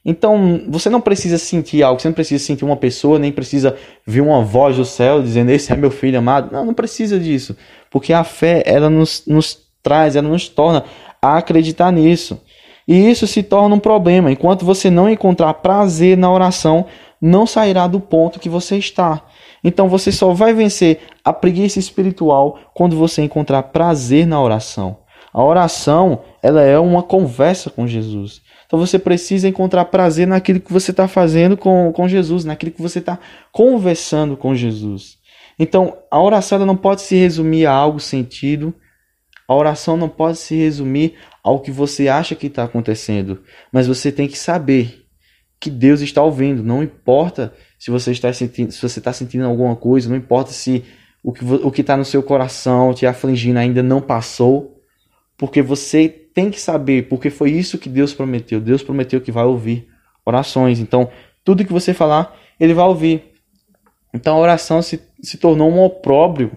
Então, 0.05 0.63
você 0.69 0.91
não 0.91 1.01
precisa 1.01 1.39
sentir 1.39 1.83
algo, 1.83 2.01
você 2.01 2.09
não 2.09 2.15
precisa 2.15 2.45
sentir 2.45 2.65
uma 2.65 2.77
pessoa, 2.77 3.19
nem 3.19 3.33
precisa 3.33 3.75
ver 4.07 4.21
uma 4.21 4.43
voz 4.43 4.77
do 4.77 4.85
céu 4.85 5.23
dizendo: 5.23 5.51
Esse 5.51 5.73
é 5.73 5.77
meu 5.77 5.91
filho 5.91 6.19
amado. 6.19 6.53
Não, 6.53 6.67
não 6.67 6.75
precisa 6.75 7.19
disso. 7.19 7.57
Porque 7.91 8.13
a 8.13 8.23
fé, 8.23 8.63
ela 8.67 8.91
nos, 8.91 9.25
nos 9.27 9.59
traz, 9.83 10.15
ela 10.15 10.29
nos 10.29 10.49
torna 10.49 10.85
a 11.23 11.39
acreditar 11.39 11.91
nisso. 11.91 12.41
E 12.87 13.11
isso 13.11 13.27
se 13.27 13.43
torna 13.43 13.75
um 13.75 13.79
problema. 13.79 14.31
Enquanto 14.31 14.65
você 14.65 14.91
não 14.91 15.09
encontrar 15.09 15.55
prazer 15.55 16.19
na 16.19 16.31
oração, 16.31 16.85
não 17.21 17.47
sairá 17.47 17.87
do 17.87 17.99
ponto 17.99 18.39
que 18.39 18.51
você 18.51 18.77
está. 18.77 19.23
Então 19.63 19.89
você 19.89 20.13
só 20.13 20.35
vai 20.35 20.53
vencer 20.53 21.01
a 21.25 21.33
preguiça 21.33 21.79
espiritual 21.79 22.59
quando 22.75 22.97
você 22.97 23.23
encontrar 23.23 23.63
prazer 23.65 24.27
na 24.27 24.41
oração. 24.43 24.99
A 25.33 25.43
oração, 25.43 26.21
ela 26.43 26.63
é 26.63 26.79
uma 26.79 27.03
conversa 27.03 27.71
com 27.71 27.87
Jesus. 27.87 28.43
Então 28.75 28.85
você 28.85 28.99
precisa 28.99 29.47
encontrar 29.47 29.85
prazer 29.85 30.27
naquilo 30.27 30.59
que 30.59 30.73
você 30.73 30.91
está 30.91 31.07
fazendo 31.07 31.57
com, 31.57 31.93
com 31.93 32.09
Jesus, 32.09 32.45
naquilo 32.45 32.73
que 32.73 32.83
você 32.83 32.99
está 32.99 33.21
conversando 33.53 34.37
com 34.37 34.53
Jesus. 34.53 35.17
Então 35.57 35.97
a 36.11 36.21
oração 36.21 36.67
não 36.67 36.77
pode 36.77 37.03
se 37.03 37.15
resumir 37.15 37.67
a 37.67 37.73
algo 37.73 38.01
sentido, 38.01 38.75
a 39.47 39.55
oração 39.55 39.97
não 39.97 40.09
pode 40.09 40.39
se 40.39 40.57
resumir 40.57 41.15
ao 41.41 41.61
que 41.61 41.71
você 41.71 42.09
acha 42.09 42.35
que 42.35 42.49
está 42.49 42.65
acontecendo, 42.65 43.45
mas 43.71 43.87
você 43.87 44.11
tem 44.11 44.27
que 44.27 44.37
saber 44.37 45.07
que 45.61 45.71
Deus 45.71 46.01
está 46.01 46.21
ouvindo. 46.21 46.61
Não 46.61 46.83
importa 46.83 47.55
se 47.79 47.93
você 47.93 48.11
está 48.11 48.33
sentindo, 48.33 48.73
se 48.73 48.83
você 48.83 48.99
está 48.99 49.13
sentindo 49.13 49.45
alguma 49.45 49.77
coisa, 49.77 50.09
não 50.09 50.17
importa 50.17 50.51
se 50.51 50.83
o 51.23 51.33
que 51.33 51.45
o 51.45 51.71
que 51.71 51.83
está 51.83 51.97
no 51.97 52.05
seu 52.05 52.25
coração 52.25 52.93
te 52.93 53.07
afligindo 53.07 53.61
ainda 53.61 53.85
não 53.85 54.01
passou, 54.01 54.83
porque 55.39 55.63
você 55.63 56.24
tem 56.35 56.51
que 56.51 56.61
saber, 56.61 57.09
porque 57.09 57.31
foi 57.31 57.53
isso 57.53 57.79
que 57.79 57.89
Deus 57.89 58.13
prometeu. 58.13 58.61
Deus 58.61 58.83
prometeu 58.83 59.21
que 59.21 59.31
vai 59.31 59.45
ouvir 59.45 59.89
orações. 60.27 60.81
Então, 60.81 61.09
tudo 61.45 61.65
que 61.65 61.73
você 61.73 61.95
falar, 61.95 62.37
ele 62.59 62.75
vai 62.75 62.87
ouvir. 62.87 63.33
Então, 64.13 64.37
a 64.37 64.41
oração 64.41 64.83
se, 64.83 65.01
se 65.23 65.39
tornou 65.39 65.71
um 65.71 65.83
opróbrio, 65.83 66.51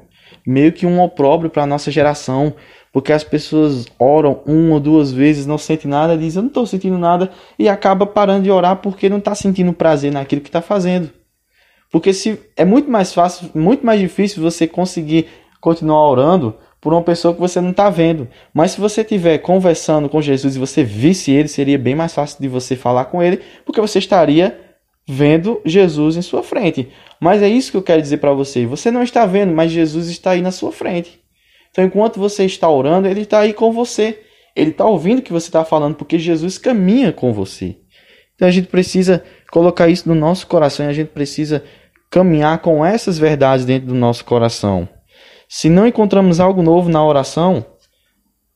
meio 0.46 0.74
que 0.74 0.86
um 0.86 1.00
opróbrio 1.00 1.50
para 1.50 1.63
a 1.63 1.67
nossa 1.67 1.91
geração, 1.91 2.55
Porque 2.98 3.13
as 3.13 3.24
pessoas 3.24 3.86
oram 4.00 4.41
uma 4.46 4.74
ou 4.74 4.79
duas 4.79 5.12
vezes, 5.12 5.46
não 5.46 5.57
sentem 5.57 5.91
nada, 5.91 6.17
dizem 6.17 6.39
eu 6.39 6.43
não 6.43 6.48
estou 6.48 6.65
sentindo 6.65 6.98
nada 6.98 7.29
e 7.60 7.69
acaba 7.69 8.07
parando 8.07 8.43
de 8.43 8.50
orar 8.50 8.77
porque 8.77 9.07
não 9.07 9.19
está 9.19 9.36
sentindo 9.36 9.72
prazer 9.72 10.12
naquilo 10.12 10.41
que 10.41 10.50
está 10.50 10.63
fazendo. 10.63 11.12
Porque 11.91 12.12
se 12.12 12.39
é 12.55 12.65
muito 12.65 12.89
mais 12.89 13.13
fácil, 13.13 13.51
muito 13.53 13.86
mais 13.86 14.00
difícil 14.00 14.41
você 14.41 14.65
conseguir 14.65 15.27
continuar 15.62 16.10
orando 16.10 16.55
por 16.79 16.93
uma 16.93 17.01
pessoa 17.01 17.34
que 17.34 17.39
você 17.39 17.60
não 17.60 17.72
está 17.72 17.89
vendo. 17.89 18.27
Mas 18.53 18.72
se 18.72 18.79
você 18.79 19.01
estiver 19.01 19.38
conversando 19.39 20.07
com 20.07 20.22
Jesus 20.22 20.55
e 20.55 20.60
você 20.60 20.84
visse 20.84 21.31
ele, 21.31 21.48
seria 21.48 21.77
bem 21.77 21.96
mais 21.96 22.13
fácil 22.13 22.39
de 22.39 22.48
você 22.48 22.75
falar 22.75 23.05
com 23.05 23.22
ele, 23.22 23.41
porque 23.65 23.81
você 23.81 24.00
estaria 24.00 24.60
vendo 25.07 25.62
Jesus 25.65 26.17
em 26.17 26.22
sua 26.22 26.43
frente. 26.43 26.89
Mas 27.19 27.41
é 27.41 27.48
isso 27.48 27.72
que 27.72 27.77
eu 27.77 27.84
quero 27.84 28.01
dizer 28.01 28.17
para 28.17 28.34
você. 28.34 28.65
Você 28.65 28.91
não 28.91 29.01
está 29.01 29.25
vendo, 29.25 29.53
mas 29.53 29.72
Jesus 29.72 30.10
está 30.10 30.31
aí 30.31 30.41
na 30.41 30.51
sua 30.51 30.72
frente. 30.72 31.19
Então, 31.72 31.86
enquanto 31.86 32.19
você 32.19 32.46
está 32.46 32.69
orando, 32.69 33.07
ele 33.07 33.22
está 33.22 33.39
aí 33.39 33.53
com 33.53 33.72
você. 33.72 34.22
Ele 34.55 34.72
está 34.72 34.86
ouvindo 34.86 35.19
o 35.19 35.22
que 35.22 35.31
você 35.31 35.48
está 35.48 35.63
falando, 35.63 35.96
porque 35.96 36.19
Jesus 36.19 36.57
caminha 36.57 37.13
com 37.13 37.31
você. 37.31 37.77
Então, 38.36 38.48
a 38.48 38.51
gente 38.51 38.67
precisa 38.67 39.24
colocar 39.51 39.88
isso 39.88 40.07
no 40.10 40.15
nosso 40.15 40.46
coração 40.48 40.86
e 40.86 40.89
a 40.89 40.93
gente 40.93 41.10
precisa 41.10 41.63
caminhar 42.10 42.60
com 42.60 42.86
essas 42.86 43.17
verdades 43.17 43.65
dentro 43.65 43.88
do 43.88 43.96
nosso 43.96 44.25
coração. 44.25 44.88
Se 45.49 45.69
não 45.69 45.87
encontramos 45.87 46.41
algo 46.41 46.61
novo 46.61 46.89
na 46.89 47.03
oração, 47.03 47.65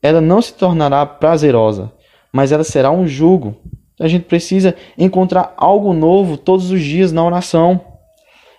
ela 0.01 0.19
não 0.19 0.41
se 0.41 0.53
tornará 0.53 1.05
prazerosa, 1.05 1.91
mas 2.33 2.51
ela 2.51 2.65
será 2.65 2.91
um 2.91 3.07
jugo. 3.07 3.55
A 3.97 4.07
gente 4.07 4.25
precisa 4.25 4.75
encontrar 4.97 5.53
algo 5.55 5.93
novo 5.93 6.35
todos 6.35 6.69
os 6.69 6.81
dias 6.81 7.11
na 7.11 7.23
oração. 7.23 7.79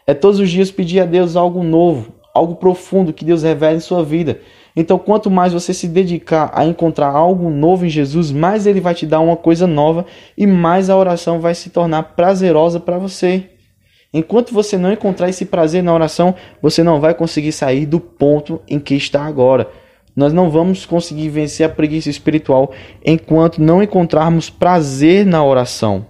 É 0.07 0.15
todos 0.15 0.41
os 0.41 0.51
dias 0.51 0.71
pedir 0.71 1.01
a 1.01 1.05
Deus 1.05 1.37
algo 1.37 1.63
novo, 1.63 2.13
algo 2.33 2.55
profundo 2.55 3.13
que 3.13 3.25
Deus 3.25 3.43
revele 3.43 3.77
em 3.77 3.81
sua 3.81 4.03
vida. 4.03 4.41
Então, 4.75 4.99
quanto 4.99 5.31
mais 5.31 5.53
você 5.53 5.75
se 5.75 5.87
dedicar 5.87 6.51
a 6.55 6.65
encontrar 6.65 7.11
algo 7.11 7.51
novo 7.51 7.85
em 7.85 7.91
Jesus, 7.91 8.33
mais 8.33 8.67
ele 8.67 8.81
vai 8.81 8.95
te 8.95 9.05
dar 9.05 9.21
uma 9.21 9.37
coisa 9.37 9.67
nova 9.67 10.07
e 10.39 10.47
mais 10.47 10.89
a 10.89 10.97
oração 10.97 11.39
vai 11.39 11.55
se 11.55 11.69
tornar 11.69 12.15
prazerosa 12.15 12.81
para 12.81 12.97
você. 12.97 13.51
Enquanto 14.13 14.53
você 14.53 14.77
não 14.77 14.93
encontrar 14.93 15.29
esse 15.29 15.47
prazer 15.47 15.83
na 15.83 15.95
oração, 15.95 16.35
você 16.61 16.83
não 16.83 17.01
vai 17.01 17.15
conseguir 17.15 17.53
sair 17.53 17.87
do 17.87 17.99
ponto 17.99 18.61
em 18.69 18.79
que 18.79 18.95
está 18.95 19.25
agora. 19.25 19.71
Nós 20.15 20.33
não 20.33 20.51
vamos 20.51 20.85
conseguir 20.85 21.31
vencer 21.31 21.65
a 21.65 21.71
preguiça 21.71 22.11
espiritual 22.11 22.73
enquanto 23.05 23.63
não 23.63 23.83
encontrarmos 23.83 24.51
prazer 24.51 25.25
na 25.25 25.43
oração. 25.43 26.07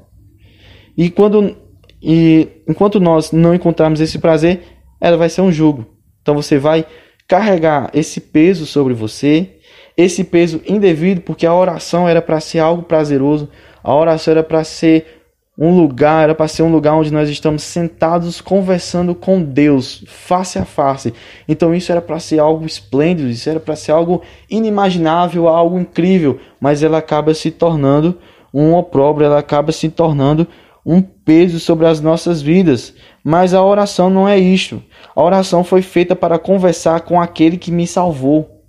E 0.96 1.08
quando 1.08 1.56
e 2.02 2.48
enquanto 2.68 2.98
nós 2.98 3.30
não 3.30 3.54
encontrarmos 3.54 4.00
esse 4.00 4.18
prazer, 4.18 4.62
ela 5.00 5.16
vai 5.16 5.28
ser 5.28 5.40
um 5.40 5.52
jugo. 5.52 5.86
Então 6.20 6.34
você 6.34 6.58
vai 6.58 6.84
carregar 7.28 7.90
esse 7.94 8.20
peso 8.20 8.66
sobre 8.66 8.92
você, 8.92 9.58
esse 9.96 10.24
peso 10.24 10.60
indevido, 10.66 11.20
porque 11.20 11.46
a 11.46 11.54
oração 11.54 12.08
era 12.08 12.20
para 12.20 12.40
ser 12.40 12.58
algo 12.58 12.82
prazeroso, 12.82 13.48
a 13.84 13.94
oração 13.94 14.32
era 14.32 14.42
para 14.42 14.64
ser 14.64 15.21
um 15.64 15.76
lugar, 15.76 16.24
era 16.24 16.34
para 16.34 16.48
ser 16.48 16.64
um 16.64 16.72
lugar 16.72 16.94
onde 16.94 17.12
nós 17.12 17.28
estamos 17.28 17.62
sentados 17.62 18.40
conversando 18.40 19.14
com 19.14 19.40
Deus, 19.40 20.04
face 20.08 20.58
a 20.58 20.64
face. 20.64 21.14
Então 21.46 21.72
isso 21.72 21.92
era 21.92 22.00
para 22.00 22.18
ser 22.18 22.40
algo 22.40 22.66
esplêndido, 22.66 23.28
isso 23.28 23.48
era 23.48 23.60
para 23.60 23.76
ser 23.76 23.92
algo 23.92 24.22
inimaginável, 24.50 25.46
algo 25.46 25.78
incrível, 25.78 26.40
mas 26.60 26.82
ela 26.82 26.98
acaba 26.98 27.32
se 27.32 27.52
tornando 27.52 28.18
um 28.52 28.74
opróbrio, 28.74 29.26
ela 29.26 29.38
acaba 29.38 29.70
se 29.70 29.88
tornando 29.88 30.48
um 30.84 31.00
peso 31.00 31.60
sobre 31.60 31.86
as 31.86 32.00
nossas 32.00 32.42
vidas. 32.42 32.92
Mas 33.22 33.54
a 33.54 33.62
oração 33.62 34.10
não 34.10 34.28
é 34.28 34.36
isto. 34.36 34.82
A 35.14 35.22
oração 35.22 35.62
foi 35.62 35.80
feita 35.80 36.16
para 36.16 36.40
conversar 36.40 37.02
com 37.02 37.20
aquele 37.20 37.56
que 37.56 37.70
me 37.70 37.86
salvou. 37.86 38.64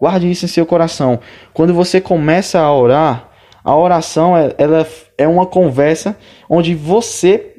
Guarde 0.00 0.30
isso 0.30 0.44
em 0.44 0.48
seu 0.48 0.64
coração. 0.64 1.18
Quando 1.52 1.74
você 1.74 2.00
começa 2.00 2.60
a 2.60 2.72
orar, 2.72 3.29
a 3.62 3.76
oração 3.76 4.36
é, 4.36 4.54
ela 4.58 4.86
é 5.16 5.28
uma 5.28 5.46
conversa 5.46 6.16
onde 6.48 6.74
você 6.74 7.56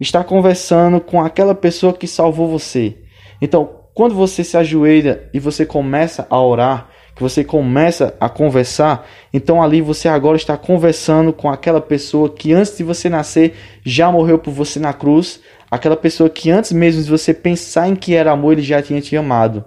está 0.00 0.24
conversando 0.24 1.00
com 1.00 1.20
aquela 1.20 1.54
pessoa 1.54 1.92
que 1.92 2.06
salvou 2.06 2.48
você. 2.48 2.98
Então, 3.40 3.84
quando 3.94 4.14
você 4.14 4.42
se 4.42 4.56
ajoelha 4.56 5.28
e 5.32 5.38
você 5.38 5.64
começa 5.64 6.26
a 6.28 6.40
orar, 6.40 6.90
que 7.14 7.22
você 7.22 7.44
começa 7.44 8.16
a 8.18 8.28
conversar, 8.28 9.06
então 9.32 9.62
ali 9.62 9.80
você 9.80 10.08
agora 10.08 10.36
está 10.36 10.56
conversando 10.56 11.32
com 11.32 11.48
aquela 11.48 11.80
pessoa 11.80 12.28
que 12.28 12.52
antes 12.52 12.76
de 12.76 12.82
você 12.82 13.08
nascer 13.08 13.54
já 13.84 14.10
morreu 14.10 14.36
por 14.36 14.52
você 14.52 14.80
na 14.80 14.92
cruz, 14.92 15.40
aquela 15.70 15.96
pessoa 15.96 16.28
que 16.28 16.50
antes 16.50 16.72
mesmo 16.72 17.02
de 17.02 17.10
você 17.10 17.32
pensar 17.32 17.88
em 17.88 17.94
que 17.94 18.16
era 18.16 18.32
amor, 18.32 18.54
ele 18.54 18.62
já 18.62 18.82
tinha 18.82 19.00
te 19.00 19.16
amado. 19.16 19.64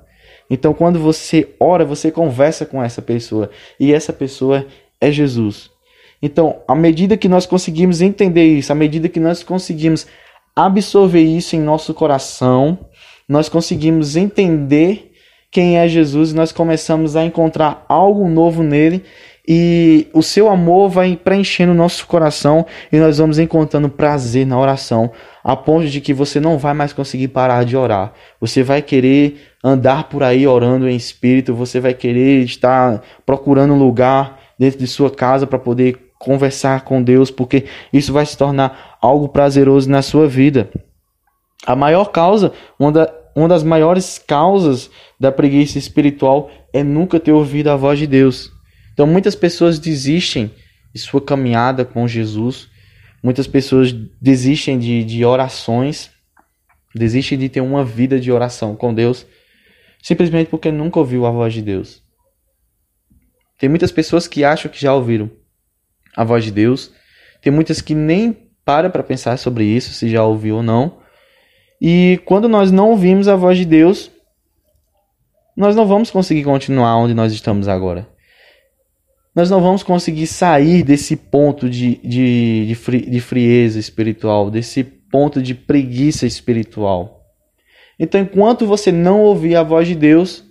Então, 0.50 0.74
quando 0.74 1.00
você 1.00 1.56
ora, 1.60 1.86
você 1.86 2.12
conversa 2.12 2.66
com 2.66 2.84
essa 2.84 3.02
pessoa, 3.02 3.50
e 3.80 3.94
essa 3.94 4.12
pessoa 4.12 4.66
é 5.00 5.12
Jesus. 5.12 5.77
Então, 6.22 6.62
à 6.68 6.76
medida 6.76 7.18
que 7.18 7.30
nós 7.30 7.46
conseguimos 7.46 8.02
entender 8.02 8.46
isso, 8.46 8.72
à 8.72 8.76
medida 8.76 9.08
que 9.10 9.20
nós 9.20 9.44
conseguimos 9.44 10.08
absorver 10.56 11.22
isso 11.22 11.56
em 11.56 11.60
nosso 11.60 11.94
coração, 11.94 12.80
nós 13.30 13.48
conseguimos 13.48 14.16
entender 14.16 15.12
quem 15.52 15.78
é 15.78 15.88
Jesus, 15.88 16.34
nós 16.34 16.52
começamos 16.52 17.16
a 17.16 17.24
encontrar 17.24 17.86
algo 17.88 18.28
novo 18.28 18.64
nele 18.64 19.04
e 19.48 20.08
o 20.14 20.22
seu 20.22 20.50
amor 20.50 20.90
vai 20.90 21.16
preenchendo 21.16 21.72
o 21.72 21.76
nosso 21.76 22.06
coração 22.06 22.66
e 22.92 22.98
nós 22.98 23.18
vamos 23.18 23.40
encontrando 23.40 23.88
prazer 23.88 24.46
na 24.46 24.60
oração, 24.60 25.10
a 25.42 25.56
ponto 25.56 25.88
de 25.88 26.02
que 26.02 26.14
você 26.14 26.40
não 26.40 26.58
vai 26.58 26.74
mais 26.74 26.92
conseguir 26.92 27.30
parar 27.30 27.64
de 27.64 27.78
orar. 27.78 28.12
Você 28.42 28.62
vai 28.62 28.82
querer 28.82 29.38
andar 29.64 30.10
por 30.10 30.22
aí 30.22 30.46
orando 30.46 30.90
em 30.90 30.96
espírito, 30.96 31.54
você 31.54 31.80
vai 31.80 31.94
querer 31.94 32.44
estar 32.44 33.02
procurando 33.26 33.74
um 33.74 33.80
lugar 33.80 34.38
dentro 34.60 34.80
de 34.80 34.88
sua 34.88 35.10
casa 35.10 35.48
para 35.48 35.60
poder 35.60 36.07
conversar 36.20 36.82
com 36.82 37.02
Deus, 37.02 37.30
porque 37.30 37.66
isso 37.92 38.12
vai 38.12 38.26
se 38.26 38.38
tornar 38.38 38.98
algo 39.02 39.30
prazeroso 39.30 39.90
na 39.90 40.02
sua 40.02 40.28
vida. 40.28 40.70
A 41.66 41.76
maior 41.76 42.06
causa, 42.06 42.54
uma, 42.80 42.92
da, 42.92 43.14
uma 43.36 43.48
das 43.48 43.64
maiores 43.64 44.18
causas 44.18 44.90
da 45.20 45.32
preguiça 45.32 45.78
espiritual 45.78 46.50
é 46.74 46.84
nunca 46.84 47.20
ter 47.20 47.32
ouvido 47.32 47.70
a 47.70 47.76
voz 47.76 48.00
de 48.00 48.08
Deus. 48.08 48.52
Então 48.94 49.06
muitas 49.06 49.36
pessoas 49.36 49.80
desistem 49.80 50.52
de 50.94 51.00
sua 51.00 51.22
caminhada 51.22 51.86
com 51.86 52.08
Jesus, 52.08 52.68
muitas 53.24 53.46
pessoas 53.46 53.92
desistem 54.22 54.80
de, 54.80 55.04
de 55.04 55.24
orações, 55.24 56.10
desistem 56.96 57.38
de 57.38 57.50
ter 57.50 57.62
uma 57.62 57.84
vida 57.84 58.20
de 58.20 58.32
oração 58.32 58.76
com 58.76 58.94
Deus, 58.94 59.26
simplesmente 60.02 60.50
porque 60.50 60.72
nunca 60.72 61.00
ouviu 61.00 61.26
a 61.26 61.32
voz 61.32 61.54
de 61.54 61.62
Deus. 61.62 62.02
Tem 63.60 63.70
muitas 63.70 63.92
pessoas 63.92 64.28
que 64.28 64.44
acham 64.44 64.72
que 64.72 64.80
já 64.80 64.94
ouviram, 64.94 65.30
a 66.18 66.24
voz 66.24 66.44
de 66.44 66.52
Deus. 66.52 66.92
Tem 67.42 67.54
muitas 67.54 67.80
que 67.80 67.94
nem 67.94 68.36
para 68.66 68.90
para 68.90 69.04
pensar 69.04 69.38
sobre 69.38 69.64
isso, 69.64 69.94
se 69.94 70.10
já 70.10 70.24
ouviu 70.24 70.58
ou 70.58 70.64
não. 70.64 70.98
E 71.80 72.20
quando 72.26 72.50
nós 72.50 72.72
não 72.72 72.90
ouvimos 72.90 73.28
a 73.28 73.36
voz 73.36 73.58
de 73.58 73.66
Deus, 73.66 74.10
nós 75.56 75.76
não 75.76 75.86
vamos 75.86 76.10
conseguir 76.10 76.44
continuar 76.44 76.98
onde 76.98 77.14
nós 77.14 77.32
estamos 77.32 77.68
agora. 77.68 78.10
Nós 79.36 79.52
não 79.52 79.62
vamos 79.62 79.84
conseguir 79.84 80.26
sair 80.26 80.82
desse 80.82 81.16
ponto 81.16 81.70
de, 81.70 81.98
de, 81.98 82.66
de, 82.66 82.76
fri, 82.76 83.08
de 83.08 83.20
frieza 83.22 83.80
espiritual, 83.80 84.50
desse 84.50 84.84
ponto 84.84 85.42
de 85.42 85.54
preguiça 85.54 86.26
espiritual. 86.26 87.22
Então, 88.00 88.20
enquanto 88.20 88.66
você 88.66 88.92
não 88.92 89.22
ouvir 89.22 89.56
a 89.56 89.62
voz 89.62 89.88
de 89.88 89.94
Deus, 89.94 90.44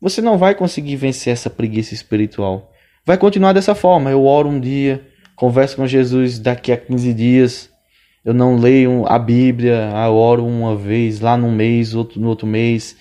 você 0.00 0.20
não 0.20 0.36
vai 0.36 0.56
conseguir 0.56 0.96
vencer 0.96 1.32
essa 1.32 1.48
preguiça 1.48 1.94
espiritual. 1.94 2.72
Vai 3.06 3.16
continuar 3.16 3.52
dessa 3.52 3.74
forma. 3.74 4.10
Eu 4.10 4.24
oro 4.24 4.48
um 4.48 4.58
dia, 4.58 5.06
converso 5.42 5.74
com 5.74 5.88
Jesus 5.88 6.38
daqui 6.38 6.70
a 6.70 6.76
15 6.76 7.12
dias. 7.12 7.68
Eu 8.24 8.32
não 8.32 8.54
leio 8.54 9.04
a 9.08 9.18
Bíblia, 9.18 9.90
eu 10.06 10.14
oro 10.14 10.46
uma 10.46 10.76
vez 10.76 11.18
lá 11.18 11.36
no 11.36 11.50
mês, 11.50 11.96
outro 11.96 12.20
no 12.20 12.28
outro 12.28 12.46
mês. 12.46 12.96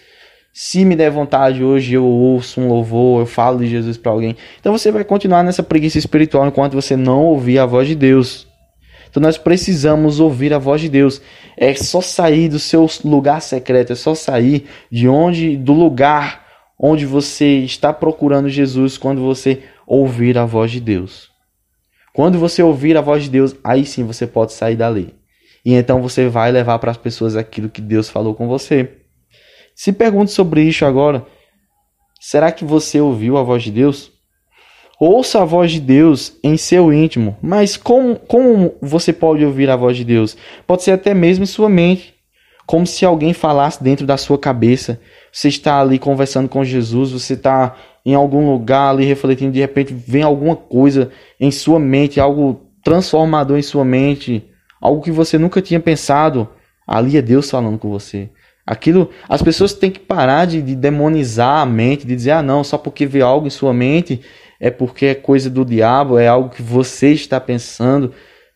Se 0.52 0.84
me 0.84 0.96
der 0.96 1.12
vontade 1.12 1.64
hoje, 1.64 1.94
eu 1.94 2.04
ouço 2.04 2.60
um 2.60 2.68
louvor, 2.68 3.22
eu 3.22 3.26
falo 3.28 3.60
de 3.60 3.68
Jesus 3.68 3.96
para 3.96 4.12
alguém. 4.12 4.36
Então 4.60 4.76
você 4.76 4.92
vai 4.92 5.04
continuar 5.04 5.44
nessa 5.44 5.62
preguiça 5.62 6.00
espiritual 6.00 6.48
enquanto 6.48 6.74
você 6.74 6.96
não 6.96 7.22
ouvir 7.26 7.60
a 7.60 7.68
voz 7.68 7.88
de 7.88 7.94
Deus. 7.94 8.48
Então 9.08 9.22
nós 9.22 9.38
precisamos 9.38 10.20
ouvir 10.20 10.52
a 10.52 10.58
voz 10.58 10.82
de 10.82 10.90
Deus. 10.90 11.22
É 11.56 11.76
só 11.76 12.02
sair 12.02 12.50
do 12.50 12.58
seu 12.58 12.90
lugar 13.06 13.40
secreto, 13.44 13.94
é 13.94 13.96
só 13.96 14.16
sair 14.16 14.66
de 14.92 15.08
onde, 15.08 15.56
do 15.56 15.74
lugar 15.74 16.44
onde 16.80 17.06
você 17.06 17.60
está 17.60 17.94
procurando 17.94 18.50
Jesus 18.50 18.98
quando 18.98 19.22
você 19.22 19.62
ouvir 19.86 20.40
a 20.40 20.46
voz 20.46 20.72
de 20.72 20.80
Deus. 20.80 21.31
Quando 22.14 22.38
você 22.38 22.62
ouvir 22.62 22.98
a 22.98 23.02
voz 23.02 23.24
de 23.24 23.30
Deus, 23.30 23.56
aí 23.64 23.86
sim 23.86 24.04
você 24.04 24.28
pode 24.28 24.54
sair 24.54 24.76
dali. 24.76 25.16
E 25.66 25.74
então 25.74 26.02
você 26.02 26.28
vai 26.28 26.52
levar 26.52 26.80
para 26.80 26.92
as 26.92 26.98
pessoas 26.98 27.36
aquilo 27.36 27.70
que 27.70 27.82
Deus 27.82 28.10
falou 28.10 28.34
com 28.34 28.48
você. 28.48 28.98
Se 29.76 29.94
pergunte 29.94 30.32
sobre 30.32 30.64
isso 30.64 30.86
agora. 30.86 31.26
Será 32.20 32.52
que 32.52 32.66
você 32.66 33.00
ouviu 33.00 33.38
a 33.38 33.44
voz 33.44 33.64
de 33.64 33.72
Deus? 33.72 34.12
Ouça 35.00 35.42
a 35.42 35.46
voz 35.46 35.72
de 35.72 35.80
Deus 35.80 36.38
em 36.44 36.58
seu 36.58 36.94
íntimo. 36.94 37.36
Mas 37.42 37.78
como, 37.78 38.16
como 38.16 38.76
você 38.82 39.12
pode 39.12 39.44
ouvir 39.44 39.70
a 39.70 39.76
voz 39.76 39.98
de 39.98 40.04
Deus? 40.04 40.38
Pode 40.68 40.84
ser 40.84 40.92
até 40.92 41.14
mesmo 41.14 41.44
em 41.44 41.48
sua 41.48 41.70
mente. 41.70 42.14
Como 42.68 42.86
se 42.86 43.04
alguém 43.04 43.34
falasse 43.34 43.84
dentro 43.84 44.06
da 44.06 44.18
sua 44.18 44.38
cabeça. 44.38 45.02
Você 45.32 45.48
está 45.48 45.82
ali 45.82 45.98
conversando 45.98 46.48
com 46.48 46.64
Jesus, 46.64 47.12
você 47.12 47.34
está 47.34 47.76
em 48.06 48.16
algum 48.16 48.52
lugar 48.52 48.90
ali 48.90 49.06
refletindo, 49.06 49.52
de 49.52 49.60
repente 49.60 49.94
vem 49.94 50.24
alguma 50.24 50.56
coisa 50.56 51.12
em 51.40 51.52
sua 51.52 51.80
mente, 51.80 52.20
algo 52.20 52.62
transformador 52.84 53.58
em 53.58 53.62
sua 53.62 53.86
mente, 53.86 54.44
algo 54.80 55.02
que 55.02 55.12
você 55.12 55.38
nunca 55.38 55.62
tinha 55.62 55.80
pensado, 55.80 56.48
ali 56.88 57.18
é 57.18 57.22
Deus 57.22 57.50
falando 57.50 57.78
com 57.78 57.90
você. 57.90 58.30
Aquilo, 58.66 59.10
as 59.28 59.42
pessoas 59.42 59.74
têm 59.74 59.92
que 59.92 60.00
parar 60.00 60.46
de, 60.46 60.62
de 60.62 60.76
demonizar 60.76 61.62
a 61.62 61.66
mente, 61.66 62.06
de 62.06 62.16
dizer, 62.16 62.32
ah, 62.32 62.42
não, 62.42 62.64
só 62.64 62.78
porque 62.78 63.06
vê 63.06 63.22
algo 63.22 63.48
em 63.48 63.52
sua 63.52 63.74
mente 63.74 64.22
é 64.62 64.70
porque 64.70 65.08
é 65.08 65.16
coisa 65.16 65.50
do 65.50 65.66
diabo, 65.66 66.20
é 66.20 66.28
algo 66.28 66.50
que 66.50 66.62
você 66.62 67.12
está 67.12 67.40
pensando. 67.40 68.14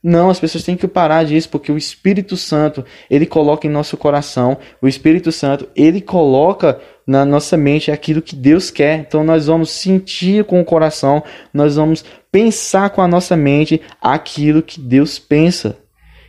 Não, 0.07 0.29
as 0.29 0.39
pessoas 0.39 0.63
têm 0.63 0.77
que 0.77 0.87
parar 0.87 1.25
disso, 1.25 1.49
porque 1.49 1.71
o 1.71 1.77
Espírito 1.79 2.37
Santo, 2.37 2.85
ele 3.09 3.25
coloca 3.25 3.65
em 3.65 3.71
nosso 3.71 3.97
coração, 3.97 4.55
o 4.79 4.87
Espírito 4.87 5.31
Santo, 5.31 5.67
ele 5.75 5.99
coloca 5.99 6.79
na 7.07 7.25
nossa 7.25 7.57
mente 7.57 7.89
aquilo 7.89 8.21
que 8.21 8.35
Deus 8.35 8.69
quer. 8.69 8.99
Então 8.99 9.23
nós 9.23 9.47
vamos 9.47 9.71
sentir 9.71 10.43
com 10.43 10.61
o 10.61 10.63
coração, 10.63 11.23
nós 11.51 11.75
vamos 11.75 12.05
pensar 12.31 12.91
com 12.91 13.01
a 13.01 13.07
nossa 13.07 13.35
mente 13.35 13.81
aquilo 13.99 14.61
que 14.61 14.79
Deus 14.79 15.17
pensa. 15.17 15.75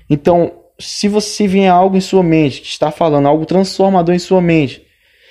Então, 0.08 0.54
se 0.78 1.06
você 1.06 1.46
vier 1.46 1.70
algo 1.70 1.98
em 1.98 2.00
sua 2.00 2.22
mente, 2.22 2.62
que 2.62 2.68
está 2.68 2.90
falando 2.90 3.28
algo 3.28 3.44
transformador 3.44 4.14
em 4.14 4.18
sua 4.18 4.40
mente, 4.40 4.86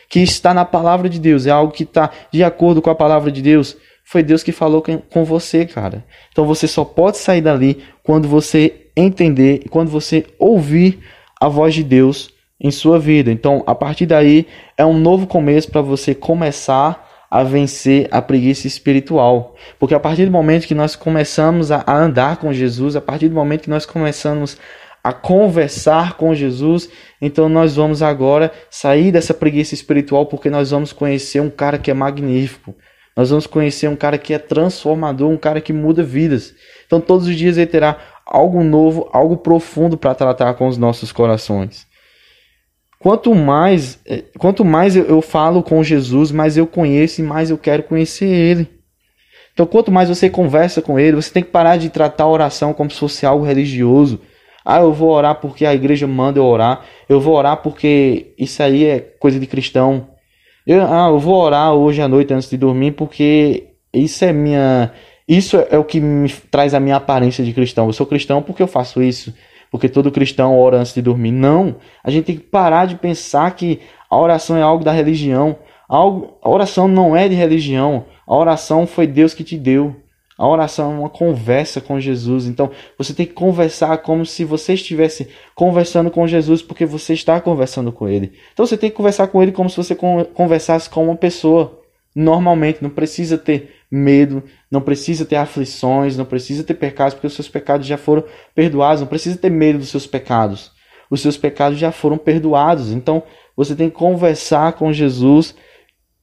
que 0.07 0.19
está 0.19 0.53
na 0.53 0.65
palavra 0.65 1.09
de 1.09 1.19
Deus, 1.19 1.47
é 1.47 1.49
algo 1.49 1.73
que 1.73 1.81
está 1.81 2.11
de 2.31 2.43
acordo 2.43 2.79
com 2.79 2.91
a 2.91 2.95
palavra 2.95 3.31
de 3.31 3.41
Deus, 3.41 3.75
foi 4.05 4.21
Deus 4.21 4.43
que 4.43 4.51
falou 4.51 4.83
com 5.09 5.25
você, 5.25 5.65
cara. 5.65 6.05
Então 6.31 6.45
você 6.45 6.67
só 6.67 6.85
pode 6.85 7.17
sair 7.17 7.41
dali 7.41 7.83
quando 8.03 8.27
você 8.27 8.87
entender, 8.95 9.65
quando 9.69 9.89
você 9.89 10.25
ouvir 10.37 10.99
a 11.41 11.49
voz 11.49 11.73
de 11.73 11.83
Deus 11.83 12.29
em 12.61 12.71
sua 12.71 12.97
vida. 12.99 13.31
Então, 13.31 13.63
a 13.67 13.75
partir 13.75 14.05
daí 14.05 14.47
é 14.77 14.85
um 14.85 14.97
novo 14.97 15.27
começo 15.27 15.69
para 15.69 15.81
você 15.81 16.15
começar 16.15 17.03
a 17.29 17.43
vencer 17.43 18.07
a 18.11 18.21
preguiça 18.21 18.67
espiritual. 18.67 19.55
Porque 19.79 19.95
a 19.95 19.99
partir 19.99 20.25
do 20.25 20.31
momento 20.31 20.67
que 20.67 20.75
nós 20.75 20.95
começamos 20.95 21.71
a 21.71 21.83
andar 21.87 22.37
com 22.37 22.53
Jesus, 22.53 22.95
a 22.95 23.01
partir 23.01 23.27
do 23.27 23.35
momento 23.35 23.63
que 23.63 23.69
nós 23.69 23.85
começamos 23.85 24.57
a 25.03 25.11
conversar 25.11 26.13
com 26.13 26.33
Jesus, 26.33 26.89
então 27.21 27.49
nós 27.49 27.75
vamos 27.75 28.01
agora 28.01 28.51
sair 28.69 29.11
dessa 29.11 29.33
preguiça 29.33 29.73
espiritual 29.73 30.27
porque 30.27 30.49
nós 30.49 30.71
vamos 30.71 30.93
conhecer 30.93 31.39
um 31.39 31.49
cara 31.49 31.77
que 31.77 31.91
é 31.91 31.93
magnífico. 31.93 32.75
Nós 33.15 33.29
vamos 33.29 33.47
conhecer 33.47 33.87
um 33.87 33.95
cara 33.95 34.17
que 34.17 34.33
é 34.33 34.39
transformador, 34.39 35.29
um 35.29 35.37
cara 35.37 35.61
que 35.61 35.71
muda 35.71 36.03
vidas. 36.03 36.53
Então 36.85 36.99
todos 36.99 37.27
os 37.27 37.35
dias 37.35 37.57
ele 37.57 37.67
terá 37.67 37.97
algo 38.25 38.63
novo, 38.63 39.09
algo 39.13 39.37
profundo 39.37 39.97
para 39.97 40.13
tratar 40.13 40.53
com 40.55 40.67
os 40.67 40.77
nossos 40.77 41.11
corações. 41.11 41.87
Quanto 42.99 43.35
mais, 43.35 43.99
eh, 44.05 44.23
quanto 44.37 44.65
mais 44.65 44.95
eu, 44.95 45.05
eu 45.05 45.21
falo 45.21 45.61
com 45.61 45.83
Jesus, 45.83 46.31
mais 46.31 46.57
eu 46.57 46.65
conheço 46.65 47.21
e 47.21 47.23
mais 47.23 47.49
eu 47.49 47.57
quero 47.57 47.83
conhecer 47.83 48.25
ele. 48.25 48.67
Então, 49.53 49.65
quanto 49.65 49.89
mais 49.89 50.09
você 50.09 50.29
conversa 50.29 50.81
com 50.81 50.99
ele, 50.99 51.15
você 51.15 51.31
tem 51.31 51.43
que 51.43 51.49
parar 51.49 51.77
de 51.77 51.89
tratar 51.89 52.25
a 52.25 52.29
oração 52.29 52.73
como 52.73 52.91
se 52.91 52.99
fosse 52.99 53.25
algo 53.25 53.45
religioso. 53.45 54.19
Ah, 54.65 54.81
eu 54.81 54.91
vou 54.91 55.11
orar 55.11 55.35
porque 55.35 55.65
a 55.65 55.73
igreja 55.73 56.05
manda 56.07 56.39
eu 56.39 56.45
orar. 56.45 56.83
Eu 57.07 57.21
vou 57.21 57.35
orar 57.35 57.57
porque 57.57 58.33
isso 58.37 58.61
aí 58.61 58.83
é 58.83 58.99
coisa 58.99 59.39
de 59.39 59.47
cristão. 59.47 60.09
Eu, 60.65 60.81
ah, 60.81 61.09
eu 61.09 61.19
vou 61.19 61.35
orar 61.35 61.73
hoje 61.73 62.01
à 62.01 62.07
noite 62.07 62.33
antes 62.33 62.49
de 62.49 62.57
dormir 62.57 62.93
porque 62.93 63.67
isso 63.93 64.25
é 64.25 64.33
minha. 64.33 64.91
Isso 65.27 65.57
é 65.69 65.77
o 65.77 65.83
que 65.83 65.99
me 65.99 66.29
traz 66.51 66.73
a 66.73 66.79
minha 66.79 66.95
aparência 66.95 67.43
de 67.43 67.53
cristão. 67.53 67.87
Eu 67.87 67.93
sou 67.93 68.05
cristão 68.05 68.41
porque 68.41 68.63
eu 68.63 68.67
faço 68.67 69.01
isso. 69.01 69.33
Porque 69.71 69.89
todo 69.89 70.11
cristão 70.11 70.57
ora 70.57 70.77
antes 70.77 70.93
de 70.93 71.01
dormir. 71.01 71.31
Não. 71.31 71.75
A 72.03 72.09
gente 72.09 72.25
tem 72.25 72.35
que 72.37 72.43
parar 72.43 72.85
de 72.85 72.95
pensar 72.95 73.51
que 73.55 73.79
a 74.09 74.17
oração 74.17 74.57
é 74.57 74.61
algo 74.61 74.83
da 74.83 74.91
religião. 74.91 75.57
Algo, 75.87 76.37
a 76.41 76.49
oração 76.49 76.87
não 76.87 77.15
é 77.15 77.27
de 77.27 77.35
religião. 77.35 78.05
A 78.27 78.35
oração 78.35 78.87
foi 78.87 79.05
Deus 79.05 79.33
que 79.33 79.43
te 79.43 79.57
deu. 79.57 79.95
A 80.37 80.47
oração 80.47 80.91
é 80.91 80.99
uma 80.99 81.09
conversa 81.09 81.79
com 81.79 81.99
Jesus. 81.99 82.45
Então, 82.45 82.69
você 82.97 83.13
tem 83.13 83.25
que 83.25 83.33
conversar 83.33 83.97
como 83.99 84.25
se 84.25 84.43
você 84.43 84.73
estivesse 84.73 85.29
conversando 85.55 86.11
com 86.11 86.27
Jesus, 86.27 86.61
porque 86.61 86.85
você 86.85 87.13
está 87.13 87.39
conversando 87.39 87.91
com 87.91 88.07
Ele. 88.07 88.33
Então, 88.53 88.65
você 88.65 88.77
tem 88.77 88.89
que 88.89 88.97
conversar 88.97 89.27
com 89.27 89.41
Ele 89.41 89.53
como 89.53 89.69
se 89.69 89.77
você 89.77 89.95
conversasse 89.95 90.89
com 90.89 91.05
uma 91.05 91.15
pessoa. 91.15 91.79
Normalmente, 92.13 92.81
não 92.81 92.89
precisa 92.89 93.37
ter 93.37 93.75
medo, 93.89 94.43
não 94.69 94.81
precisa 94.81 95.25
ter 95.25 95.37
aflições, 95.37 96.17
não 96.17 96.25
precisa 96.25 96.63
ter 96.63 96.73
pecados, 96.73 97.13
porque 97.13 97.27
os 97.27 97.33
seus 97.33 97.47
pecados 97.47 97.87
já 97.87 97.97
foram 97.97 98.25
perdoados. 98.53 99.01
Não 99.01 99.07
precisa 99.07 99.37
ter 99.37 99.49
medo 99.49 99.79
dos 99.79 99.89
seus 99.89 100.05
pecados. 100.05 100.71
Os 101.09 101.21
seus 101.21 101.37
pecados 101.37 101.79
já 101.79 101.93
foram 101.93 102.17
perdoados. 102.17 102.91
Então, 102.91 103.23
você 103.55 103.73
tem 103.73 103.89
que 103.89 103.95
conversar 103.95 104.73
com 104.73 104.91
Jesus 104.91 105.55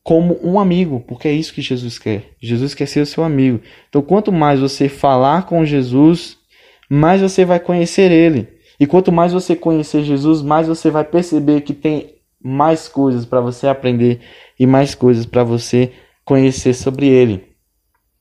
como 0.03 0.38
um 0.43 0.59
amigo, 0.59 1.01
porque 1.07 1.29
é 1.29 1.33
isso 1.33 1.55
que 1.55 1.62
Jesus 1.62 1.99
quer. 1.99 2.31
Jesus 2.41 2.75
quer 2.75 2.87
ser 2.87 3.01
o 3.01 3.07
seu 3.07 3.23
amigo. 3.23 3.61
Então, 3.88 4.03
quanto 4.03 4.33
mais 4.33 4.61
você 4.61 4.88
falar 4.88 5.47
com 5.47 5.65
Jesus, 5.65 6.37
mais 6.91 7.21
você 7.21 7.45
vai 7.45 7.61
conhecer 7.61 8.11
ele. 8.11 8.49
E 8.81 8.87
quanto 8.87 9.12
mais 9.12 9.33
você 9.33 9.55
conhecer 9.55 10.03
Jesus, 10.03 10.43
mais 10.43 10.67
você 10.67 10.91
vai 10.91 11.05
perceber 11.05 11.61
que 11.61 11.73
tem 11.73 12.17
mais 12.43 12.88
coisas 12.88 13.25
para 13.25 13.41
você 13.41 13.69
aprender 13.69 14.21
e 14.59 14.67
mais 14.67 14.95
coisas 14.95 15.25
para 15.25 15.45
você 15.45 15.93
conhecer 16.25 16.75
sobre 16.75 17.07
ele. 17.07 17.45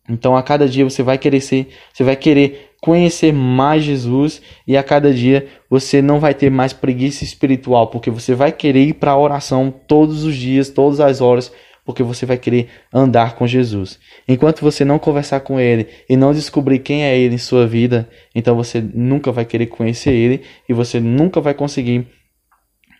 Então, 0.08 0.36
a 0.36 0.44
cada 0.44 0.68
dia 0.68 0.84
você 0.84 1.02
vai 1.02 1.18
querer 1.18 1.42
ser, 1.42 1.70
você 1.92 2.04
vai 2.04 2.16
querer 2.16 2.72
conhecer 2.80 3.32
mais 3.32 3.84
Jesus 3.84 4.42
e 4.68 4.76
a 4.76 4.84
cada 4.84 5.14
dia 5.14 5.48
você 5.70 6.02
não 6.02 6.20
vai 6.20 6.34
ter 6.34 6.52
mais 6.52 6.74
preguiça 6.74 7.24
espiritual, 7.24 7.88
porque 7.88 8.12
você 8.12 8.36
vai 8.36 8.52
querer 8.52 8.84
ir 8.86 8.94
para 8.94 9.12
a 9.12 9.18
oração 9.18 9.74
todos 9.88 10.24
os 10.24 10.36
dias, 10.36 10.70
todas 10.70 11.00
as 11.00 11.22
horas 11.22 11.52
porque 11.86 12.04
você 12.04 12.26
vai 12.26 12.38
querer 12.38 12.70
andar 12.94 13.36
com 13.36 13.48
Jesus. 13.48 14.00
Enquanto 14.28 14.62
você 14.62 14.86
não 14.86 15.00
conversar 15.00 15.40
com 15.42 15.60
Ele 15.60 15.88
e 16.10 16.16
não 16.16 16.34
descobrir 16.34 16.80
quem 16.80 17.04
é 17.04 17.18
Ele 17.18 17.36
em 17.36 17.40
sua 17.40 17.66
vida, 17.68 18.08
então 18.36 18.56
você 18.56 18.82
nunca 18.82 19.32
vai 19.32 19.46
querer 19.46 19.68
conhecer 19.68 20.12
Ele 20.12 20.42
e 20.68 20.74
você 20.74 21.00
nunca 21.00 21.42
vai 21.42 21.54
conseguir 21.54 22.08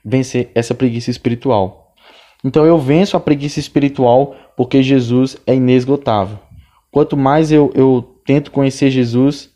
vencer 0.04 0.50
essa 0.56 0.74
preguiça 0.74 1.12
espiritual. 1.12 1.94
Então 2.44 2.66
eu 2.66 2.78
venço 2.78 3.16
a 3.16 3.20
preguiça 3.20 3.60
espiritual 3.60 4.36
porque 4.58 4.82
Jesus 4.82 5.38
é 5.46 5.54
inesgotável. 5.56 6.40
Quanto 6.92 7.16
mais 7.16 7.52
eu, 7.52 7.72
eu 7.76 8.20
tento 8.26 8.52
conhecer 8.52 8.90
Jesus, 8.90 9.52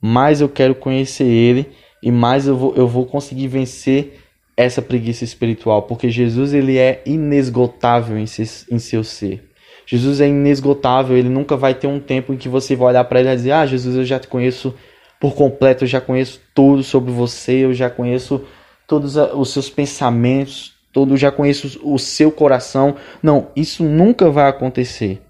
mais 0.00 0.40
eu 0.40 0.48
quero 0.48 0.74
conhecer 0.74 1.26
Ele 1.26 1.68
e 2.02 2.10
mais 2.10 2.46
eu 2.46 2.56
vou, 2.56 2.74
eu 2.76 2.86
vou 2.86 3.04
conseguir 3.04 3.48
vencer 3.48 4.20
essa 4.56 4.80
preguiça 4.80 5.22
espiritual, 5.22 5.82
porque 5.82 6.08
Jesus 6.08 6.54
ele 6.54 6.78
é 6.78 7.02
inesgotável 7.04 8.16
em, 8.18 8.26
seu, 8.26 8.44
em 8.70 8.78
seu 8.78 9.04
ser. 9.04 9.50
Jesus 9.86 10.20
é 10.20 10.26
inesgotável, 10.26 11.16
ele 11.16 11.28
nunca 11.28 11.56
vai 11.56 11.74
ter 11.74 11.86
um 11.86 12.00
tempo 12.00 12.32
em 12.32 12.36
que 12.36 12.48
você 12.48 12.74
vai 12.74 12.88
olhar 12.88 13.04
para 13.04 13.20
ele 13.20 13.28
e 13.28 13.36
dizer: 13.36 13.52
"Ah, 13.52 13.66
Jesus, 13.66 13.94
eu 13.94 14.04
já 14.04 14.18
te 14.18 14.26
conheço 14.26 14.74
por 15.20 15.34
completo, 15.34 15.84
eu 15.84 15.88
já 15.88 16.00
conheço 16.00 16.40
tudo 16.54 16.82
sobre 16.82 17.12
você, 17.12 17.64
eu 17.64 17.74
já 17.74 17.90
conheço 17.90 18.44
todos 18.86 19.16
os 19.16 19.50
seus 19.50 19.68
pensamentos, 19.68 20.74
todo, 20.92 21.16
já 21.16 21.30
conheço 21.30 21.80
o 21.84 21.98
seu 21.98 22.32
coração". 22.32 22.96
Não, 23.22 23.48
isso 23.54 23.84
nunca 23.84 24.30
vai 24.30 24.48
acontecer, 24.48 25.22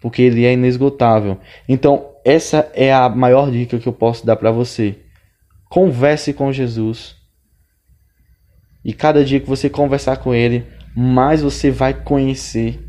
porque 0.00 0.22
ele 0.22 0.44
é 0.44 0.52
inesgotável. 0.52 1.38
Então, 1.68 2.10
essa 2.24 2.70
é 2.74 2.92
a 2.92 3.08
maior 3.08 3.50
dica 3.50 3.78
que 3.78 3.88
eu 3.88 3.92
posso 3.92 4.24
dar 4.24 4.36
para 4.36 4.52
você. 4.52 4.96
Converse 5.68 6.32
com 6.32 6.52
Jesus 6.52 7.17
e 8.84 8.92
cada 8.92 9.24
dia 9.24 9.40
que 9.40 9.48
você 9.48 9.68
conversar 9.68 10.16
com 10.18 10.34
ele, 10.34 10.64
mais 10.94 11.42
você 11.42 11.70
vai 11.70 11.94
conhecer 11.94 12.80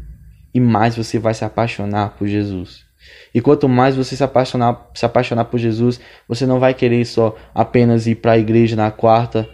e 0.54 0.60
mais 0.60 0.95
você 0.95 1.19
vai 1.19 1.34
se 1.34 1.43
apaixonar 1.43 2.15
por 2.17 2.28
Jesus. 2.28 2.86
E 3.34 3.41
quanto 3.41 3.69
mais 3.69 3.95
você 3.95 4.15
se 4.15 4.23
apaixonar, 4.23 4.89
se 4.93 5.06
apaixonar 5.06 5.45
por 5.45 5.60
Jesus, 5.60 5.99
você 6.28 6.45
não 6.45 6.60
vai 6.60 6.73
querer 6.73 7.06
só 7.06 7.36
apenas 7.54 8.08
ir 8.08 8.15
para 8.15 8.34
a 8.34 8.38
igreja 8.38 8.75
na 8.75 8.91
quarta 8.91 9.47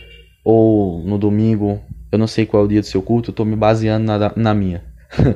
ou 0.44 1.04
no 1.04 1.18
domingo. 1.18 1.82
Eu 2.12 2.18
não 2.18 2.28
sei 2.28 2.46
qual 2.46 2.64
é 2.64 2.66
o 2.66 2.70
dia 2.70 2.82
do 2.82 2.88
seu 2.88 3.02
culto, 3.02 3.30
eu 3.30 3.34
estou 3.34 3.46
me 3.46 3.56
baseando 3.56 4.06
na, 4.06 4.32
na 4.36 4.54
minha. 4.54 4.84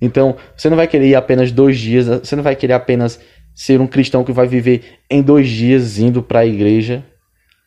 então, 0.00 0.36
você 0.56 0.68
não 0.68 0.76
vai 0.76 0.86
querer 0.86 1.08
ir 1.08 1.14
apenas 1.14 1.52
dois 1.52 1.78
dias, 1.78 2.06
você 2.06 2.34
não 2.34 2.42
vai 2.42 2.56
querer 2.56 2.72
apenas 2.72 3.20
ser 3.54 3.80
um 3.80 3.86
cristão 3.86 4.24
que 4.24 4.32
vai 4.32 4.46
viver 4.46 4.98
em 5.08 5.22
dois 5.22 5.48
dias 5.48 5.98
indo 5.98 6.22
para 6.22 6.40
a 6.40 6.46
igreja 6.46 7.04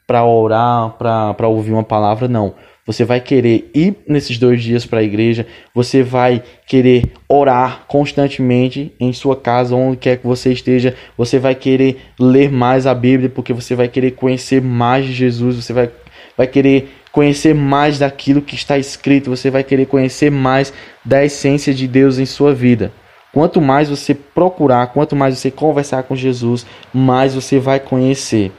para 0.09 0.25
orar, 0.25 0.95
para 0.97 1.47
ouvir 1.47 1.71
uma 1.71 1.83
palavra, 1.83 2.27
não. 2.27 2.55
Você 2.83 3.05
vai 3.05 3.19
querer 3.19 3.69
ir 3.75 3.95
nesses 4.07 4.39
dois 4.39 4.63
dias 4.63 4.83
para 4.83 5.01
a 5.01 5.03
igreja, 5.03 5.45
você 5.71 6.01
vai 6.01 6.41
querer 6.65 7.11
orar 7.27 7.83
constantemente 7.87 8.91
em 8.99 9.13
sua 9.13 9.35
casa, 9.35 9.75
onde 9.75 9.97
quer 9.97 10.17
que 10.17 10.25
você 10.25 10.51
esteja, 10.51 10.95
você 11.15 11.37
vai 11.37 11.53
querer 11.53 11.97
ler 12.19 12.51
mais 12.51 12.87
a 12.87 12.95
Bíblia, 12.95 13.29
porque 13.29 13.53
você 13.53 13.75
vai 13.75 13.87
querer 13.87 14.13
conhecer 14.13 14.59
mais 14.63 15.05
de 15.05 15.13
Jesus, 15.13 15.57
você 15.57 15.73
vai, 15.73 15.91
vai 16.35 16.47
querer 16.47 16.89
conhecer 17.11 17.53
mais 17.53 17.99
daquilo 17.99 18.41
que 18.41 18.55
está 18.55 18.79
escrito, 18.79 19.29
você 19.29 19.51
vai 19.51 19.63
querer 19.63 19.85
conhecer 19.85 20.31
mais 20.31 20.73
da 21.05 21.23
essência 21.23 21.71
de 21.71 21.87
Deus 21.87 22.17
em 22.17 22.25
sua 22.25 22.51
vida. 22.51 22.91
Quanto 23.31 23.61
mais 23.61 23.91
você 23.91 24.15
procurar, 24.15 24.87
quanto 24.87 25.15
mais 25.15 25.37
você 25.37 25.51
conversar 25.51 26.01
com 26.01 26.15
Jesus, 26.15 26.65
mais 26.91 27.35
você 27.35 27.59
vai 27.59 27.79
conhecer. 27.79 28.51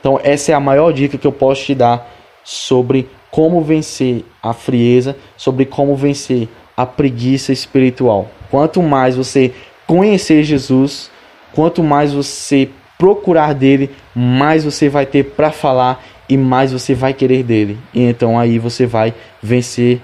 Então, 0.00 0.20
essa 0.22 0.52
é 0.52 0.54
a 0.54 0.60
maior 0.60 0.92
dica 0.92 1.18
que 1.18 1.26
eu 1.26 1.32
posso 1.32 1.64
te 1.64 1.74
dar 1.74 2.08
sobre 2.44 3.08
como 3.30 3.62
vencer 3.62 4.24
a 4.42 4.52
frieza, 4.52 5.16
sobre 5.36 5.64
como 5.64 5.94
vencer 5.94 6.48
a 6.76 6.86
preguiça 6.86 7.52
espiritual. 7.52 8.28
Quanto 8.50 8.82
mais 8.82 9.16
você 9.16 9.52
conhecer 9.86 10.44
Jesus, 10.44 11.10
quanto 11.52 11.82
mais 11.82 12.12
você 12.12 12.68
procurar 12.98 13.52
dele, 13.54 13.90
mais 14.14 14.64
você 14.64 14.88
vai 14.88 15.06
ter 15.06 15.24
para 15.24 15.50
falar 15.50 16.04
e 16.28 16.36
mais 16.36 16.72
você 16.72 16.94
vai 16.94 17.12
querer 17.12 17.42
dele. 17.42 17.78
E 17.92 18.02
então 18.02 18.38
aí 18.38 18.58
você 18.58 18.86
vai 18.86 19.14
vencer 19.42 20.00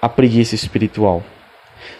a 0.00 0.08
preguiça 0.08 0.54
espiritual. 0.54 1.22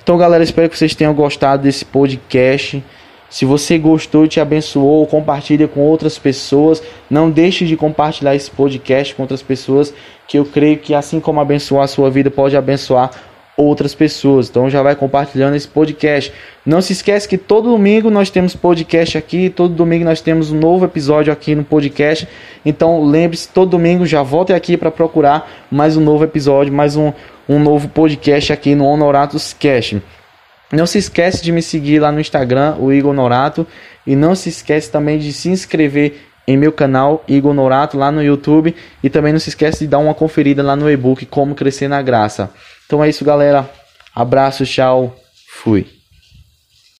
Então, 0.03 0.17
galera, 0.19 0.43
espero 0.43 0.69
que 0.69 0.77
vocês 0.77 0.95
tenham 0.95 1.15
gostado 1.15 1.63
desse 1.63 1.85
podcast. 1.85 2.83
Se 3.29 3.45
você 3.45 3.77
gostou 3.79 4.25
e 4.25 4.29
te 4.29 4.41
abençoou, 4.41 5.07
compartilha 5.07 5.67
com 5.67 5.81
outras 5.81 6.19
pessoas. 6.19 6.83
Não 7.11 7.31
deixe 7.31 7.67
de 7.67 7.77
compartilhar 7.77 8.35
esse 8.35 8.51
podcast 8.51 9.15
com 9.15 9.23
outras 9.23 9.43
pessoas, 9.43 9.93
que 10.29 10.39
eu 10.39 10.45
creio 10.45 10.79
que 10.79 10.95
assim 10.95 11.21
como 11.21 11.41
abençoar 11.41 11.85
a 11.85 11.89
sua 11.89 12.11
vida, 12.11 12.31
pode 12.31 12.57
abençoar 12.57 13.11
outras 13.57 13.95
pessoas. 13.95 14.49
Então 14.49 14.69
já 14.69 14.83
vai 14.83 14.95
compartilhando 14.95 15.57
esse 15.57 15.67
podcast. 15.67 16.33
Não 16.65 16.81
se 16.81 16.93
esquece 16.93 17.29
que 17.29 17.39
todo 17.39 17.71
domingo 17.71 18.11
nós 18.11 18.31
temos 18.31 18.55
podcast 18.55 19.17
aqui, 19.17 19.49
todo 19.49 19.75
domingo 19.75 20.05
nós 20.05 20.21
temos 20.21 20.53
um 20.53 20.59
novo 20.59 20.85
episódio 20.85 21.33
aqui 21.33 21.55
no 21.55 21.65
podcast. 21.65 22.29
Então 22.65 23.03
lembre-se, 23.05 23.49
todo 23.49 23.71
domingo 23.71 24.05
já 24.05 24.23
volte 24.23 24.53
aqui 24.53 24.77
para 24.77 24.91
procurar 24.91 25.51
mais 25.71 25.97
um 25.97 26.01
novo 26.01 26.23
episódio, 26.25 26.73
mais 26.73 26.97
um, 26.97 27.13
um 27.49 27.59
novo 27.59 27.89
podcast 27.89 28.53
aqui 28.53 28.75
no 28.75 28.85
Honoratos 28.85 29.55
Cast. 29.55 30.03
Não 30.73 30.87
se 30.87 30.99
esquece 30.99 31.43
de 31.43 31.53
me 31.53 31.63
seguir 31.63 32.01
lá 32.01 32.11
no 32.11 32.21
Instagram, 32.21 32.77
o 32.79 32.93
Igor 32.93 33.13
Norato, 33.13 33.67
e 34.07 34.17
não 34.17 34.35
se 34.35 34.49
esquece 34.49 34.91
também 34.91 35.19
de 35.19 35.33
se 35.33 35.49
inscrever 35.49 36.27
em 36.47 36.57
meu 36.57 36.73
canal 36.73 37.25
Igor 37.27 37.53
Norato 37.53 37.99
lá 37.99 38.11
no 38.13 38.23
YouTube 38.23 38.75
e 39.03 39.11
também 39.11 39.33
não 39.33 39.41
se 39.41 39.49
esquece 39.49 39.81
de 39.81 39.87
dar 39.89 39.99
uma 39.99 40.15
conferida 40.15 40.63
lá 40.63 40.77
no 40.77 40.91
e-book 40.91 41.27
Como 41.27 41.55
Crescer 41.55 41.89
na 41.89 42.01
Graça. 42.03 42.51
Então 42.87 43.03
é 43.03 43.09
isso, 43.09 43.25
galera. 43.25 43.69
Abraço, 44.15 44.65
tchau. 44.65 45.17
Fui. 45.49 45.96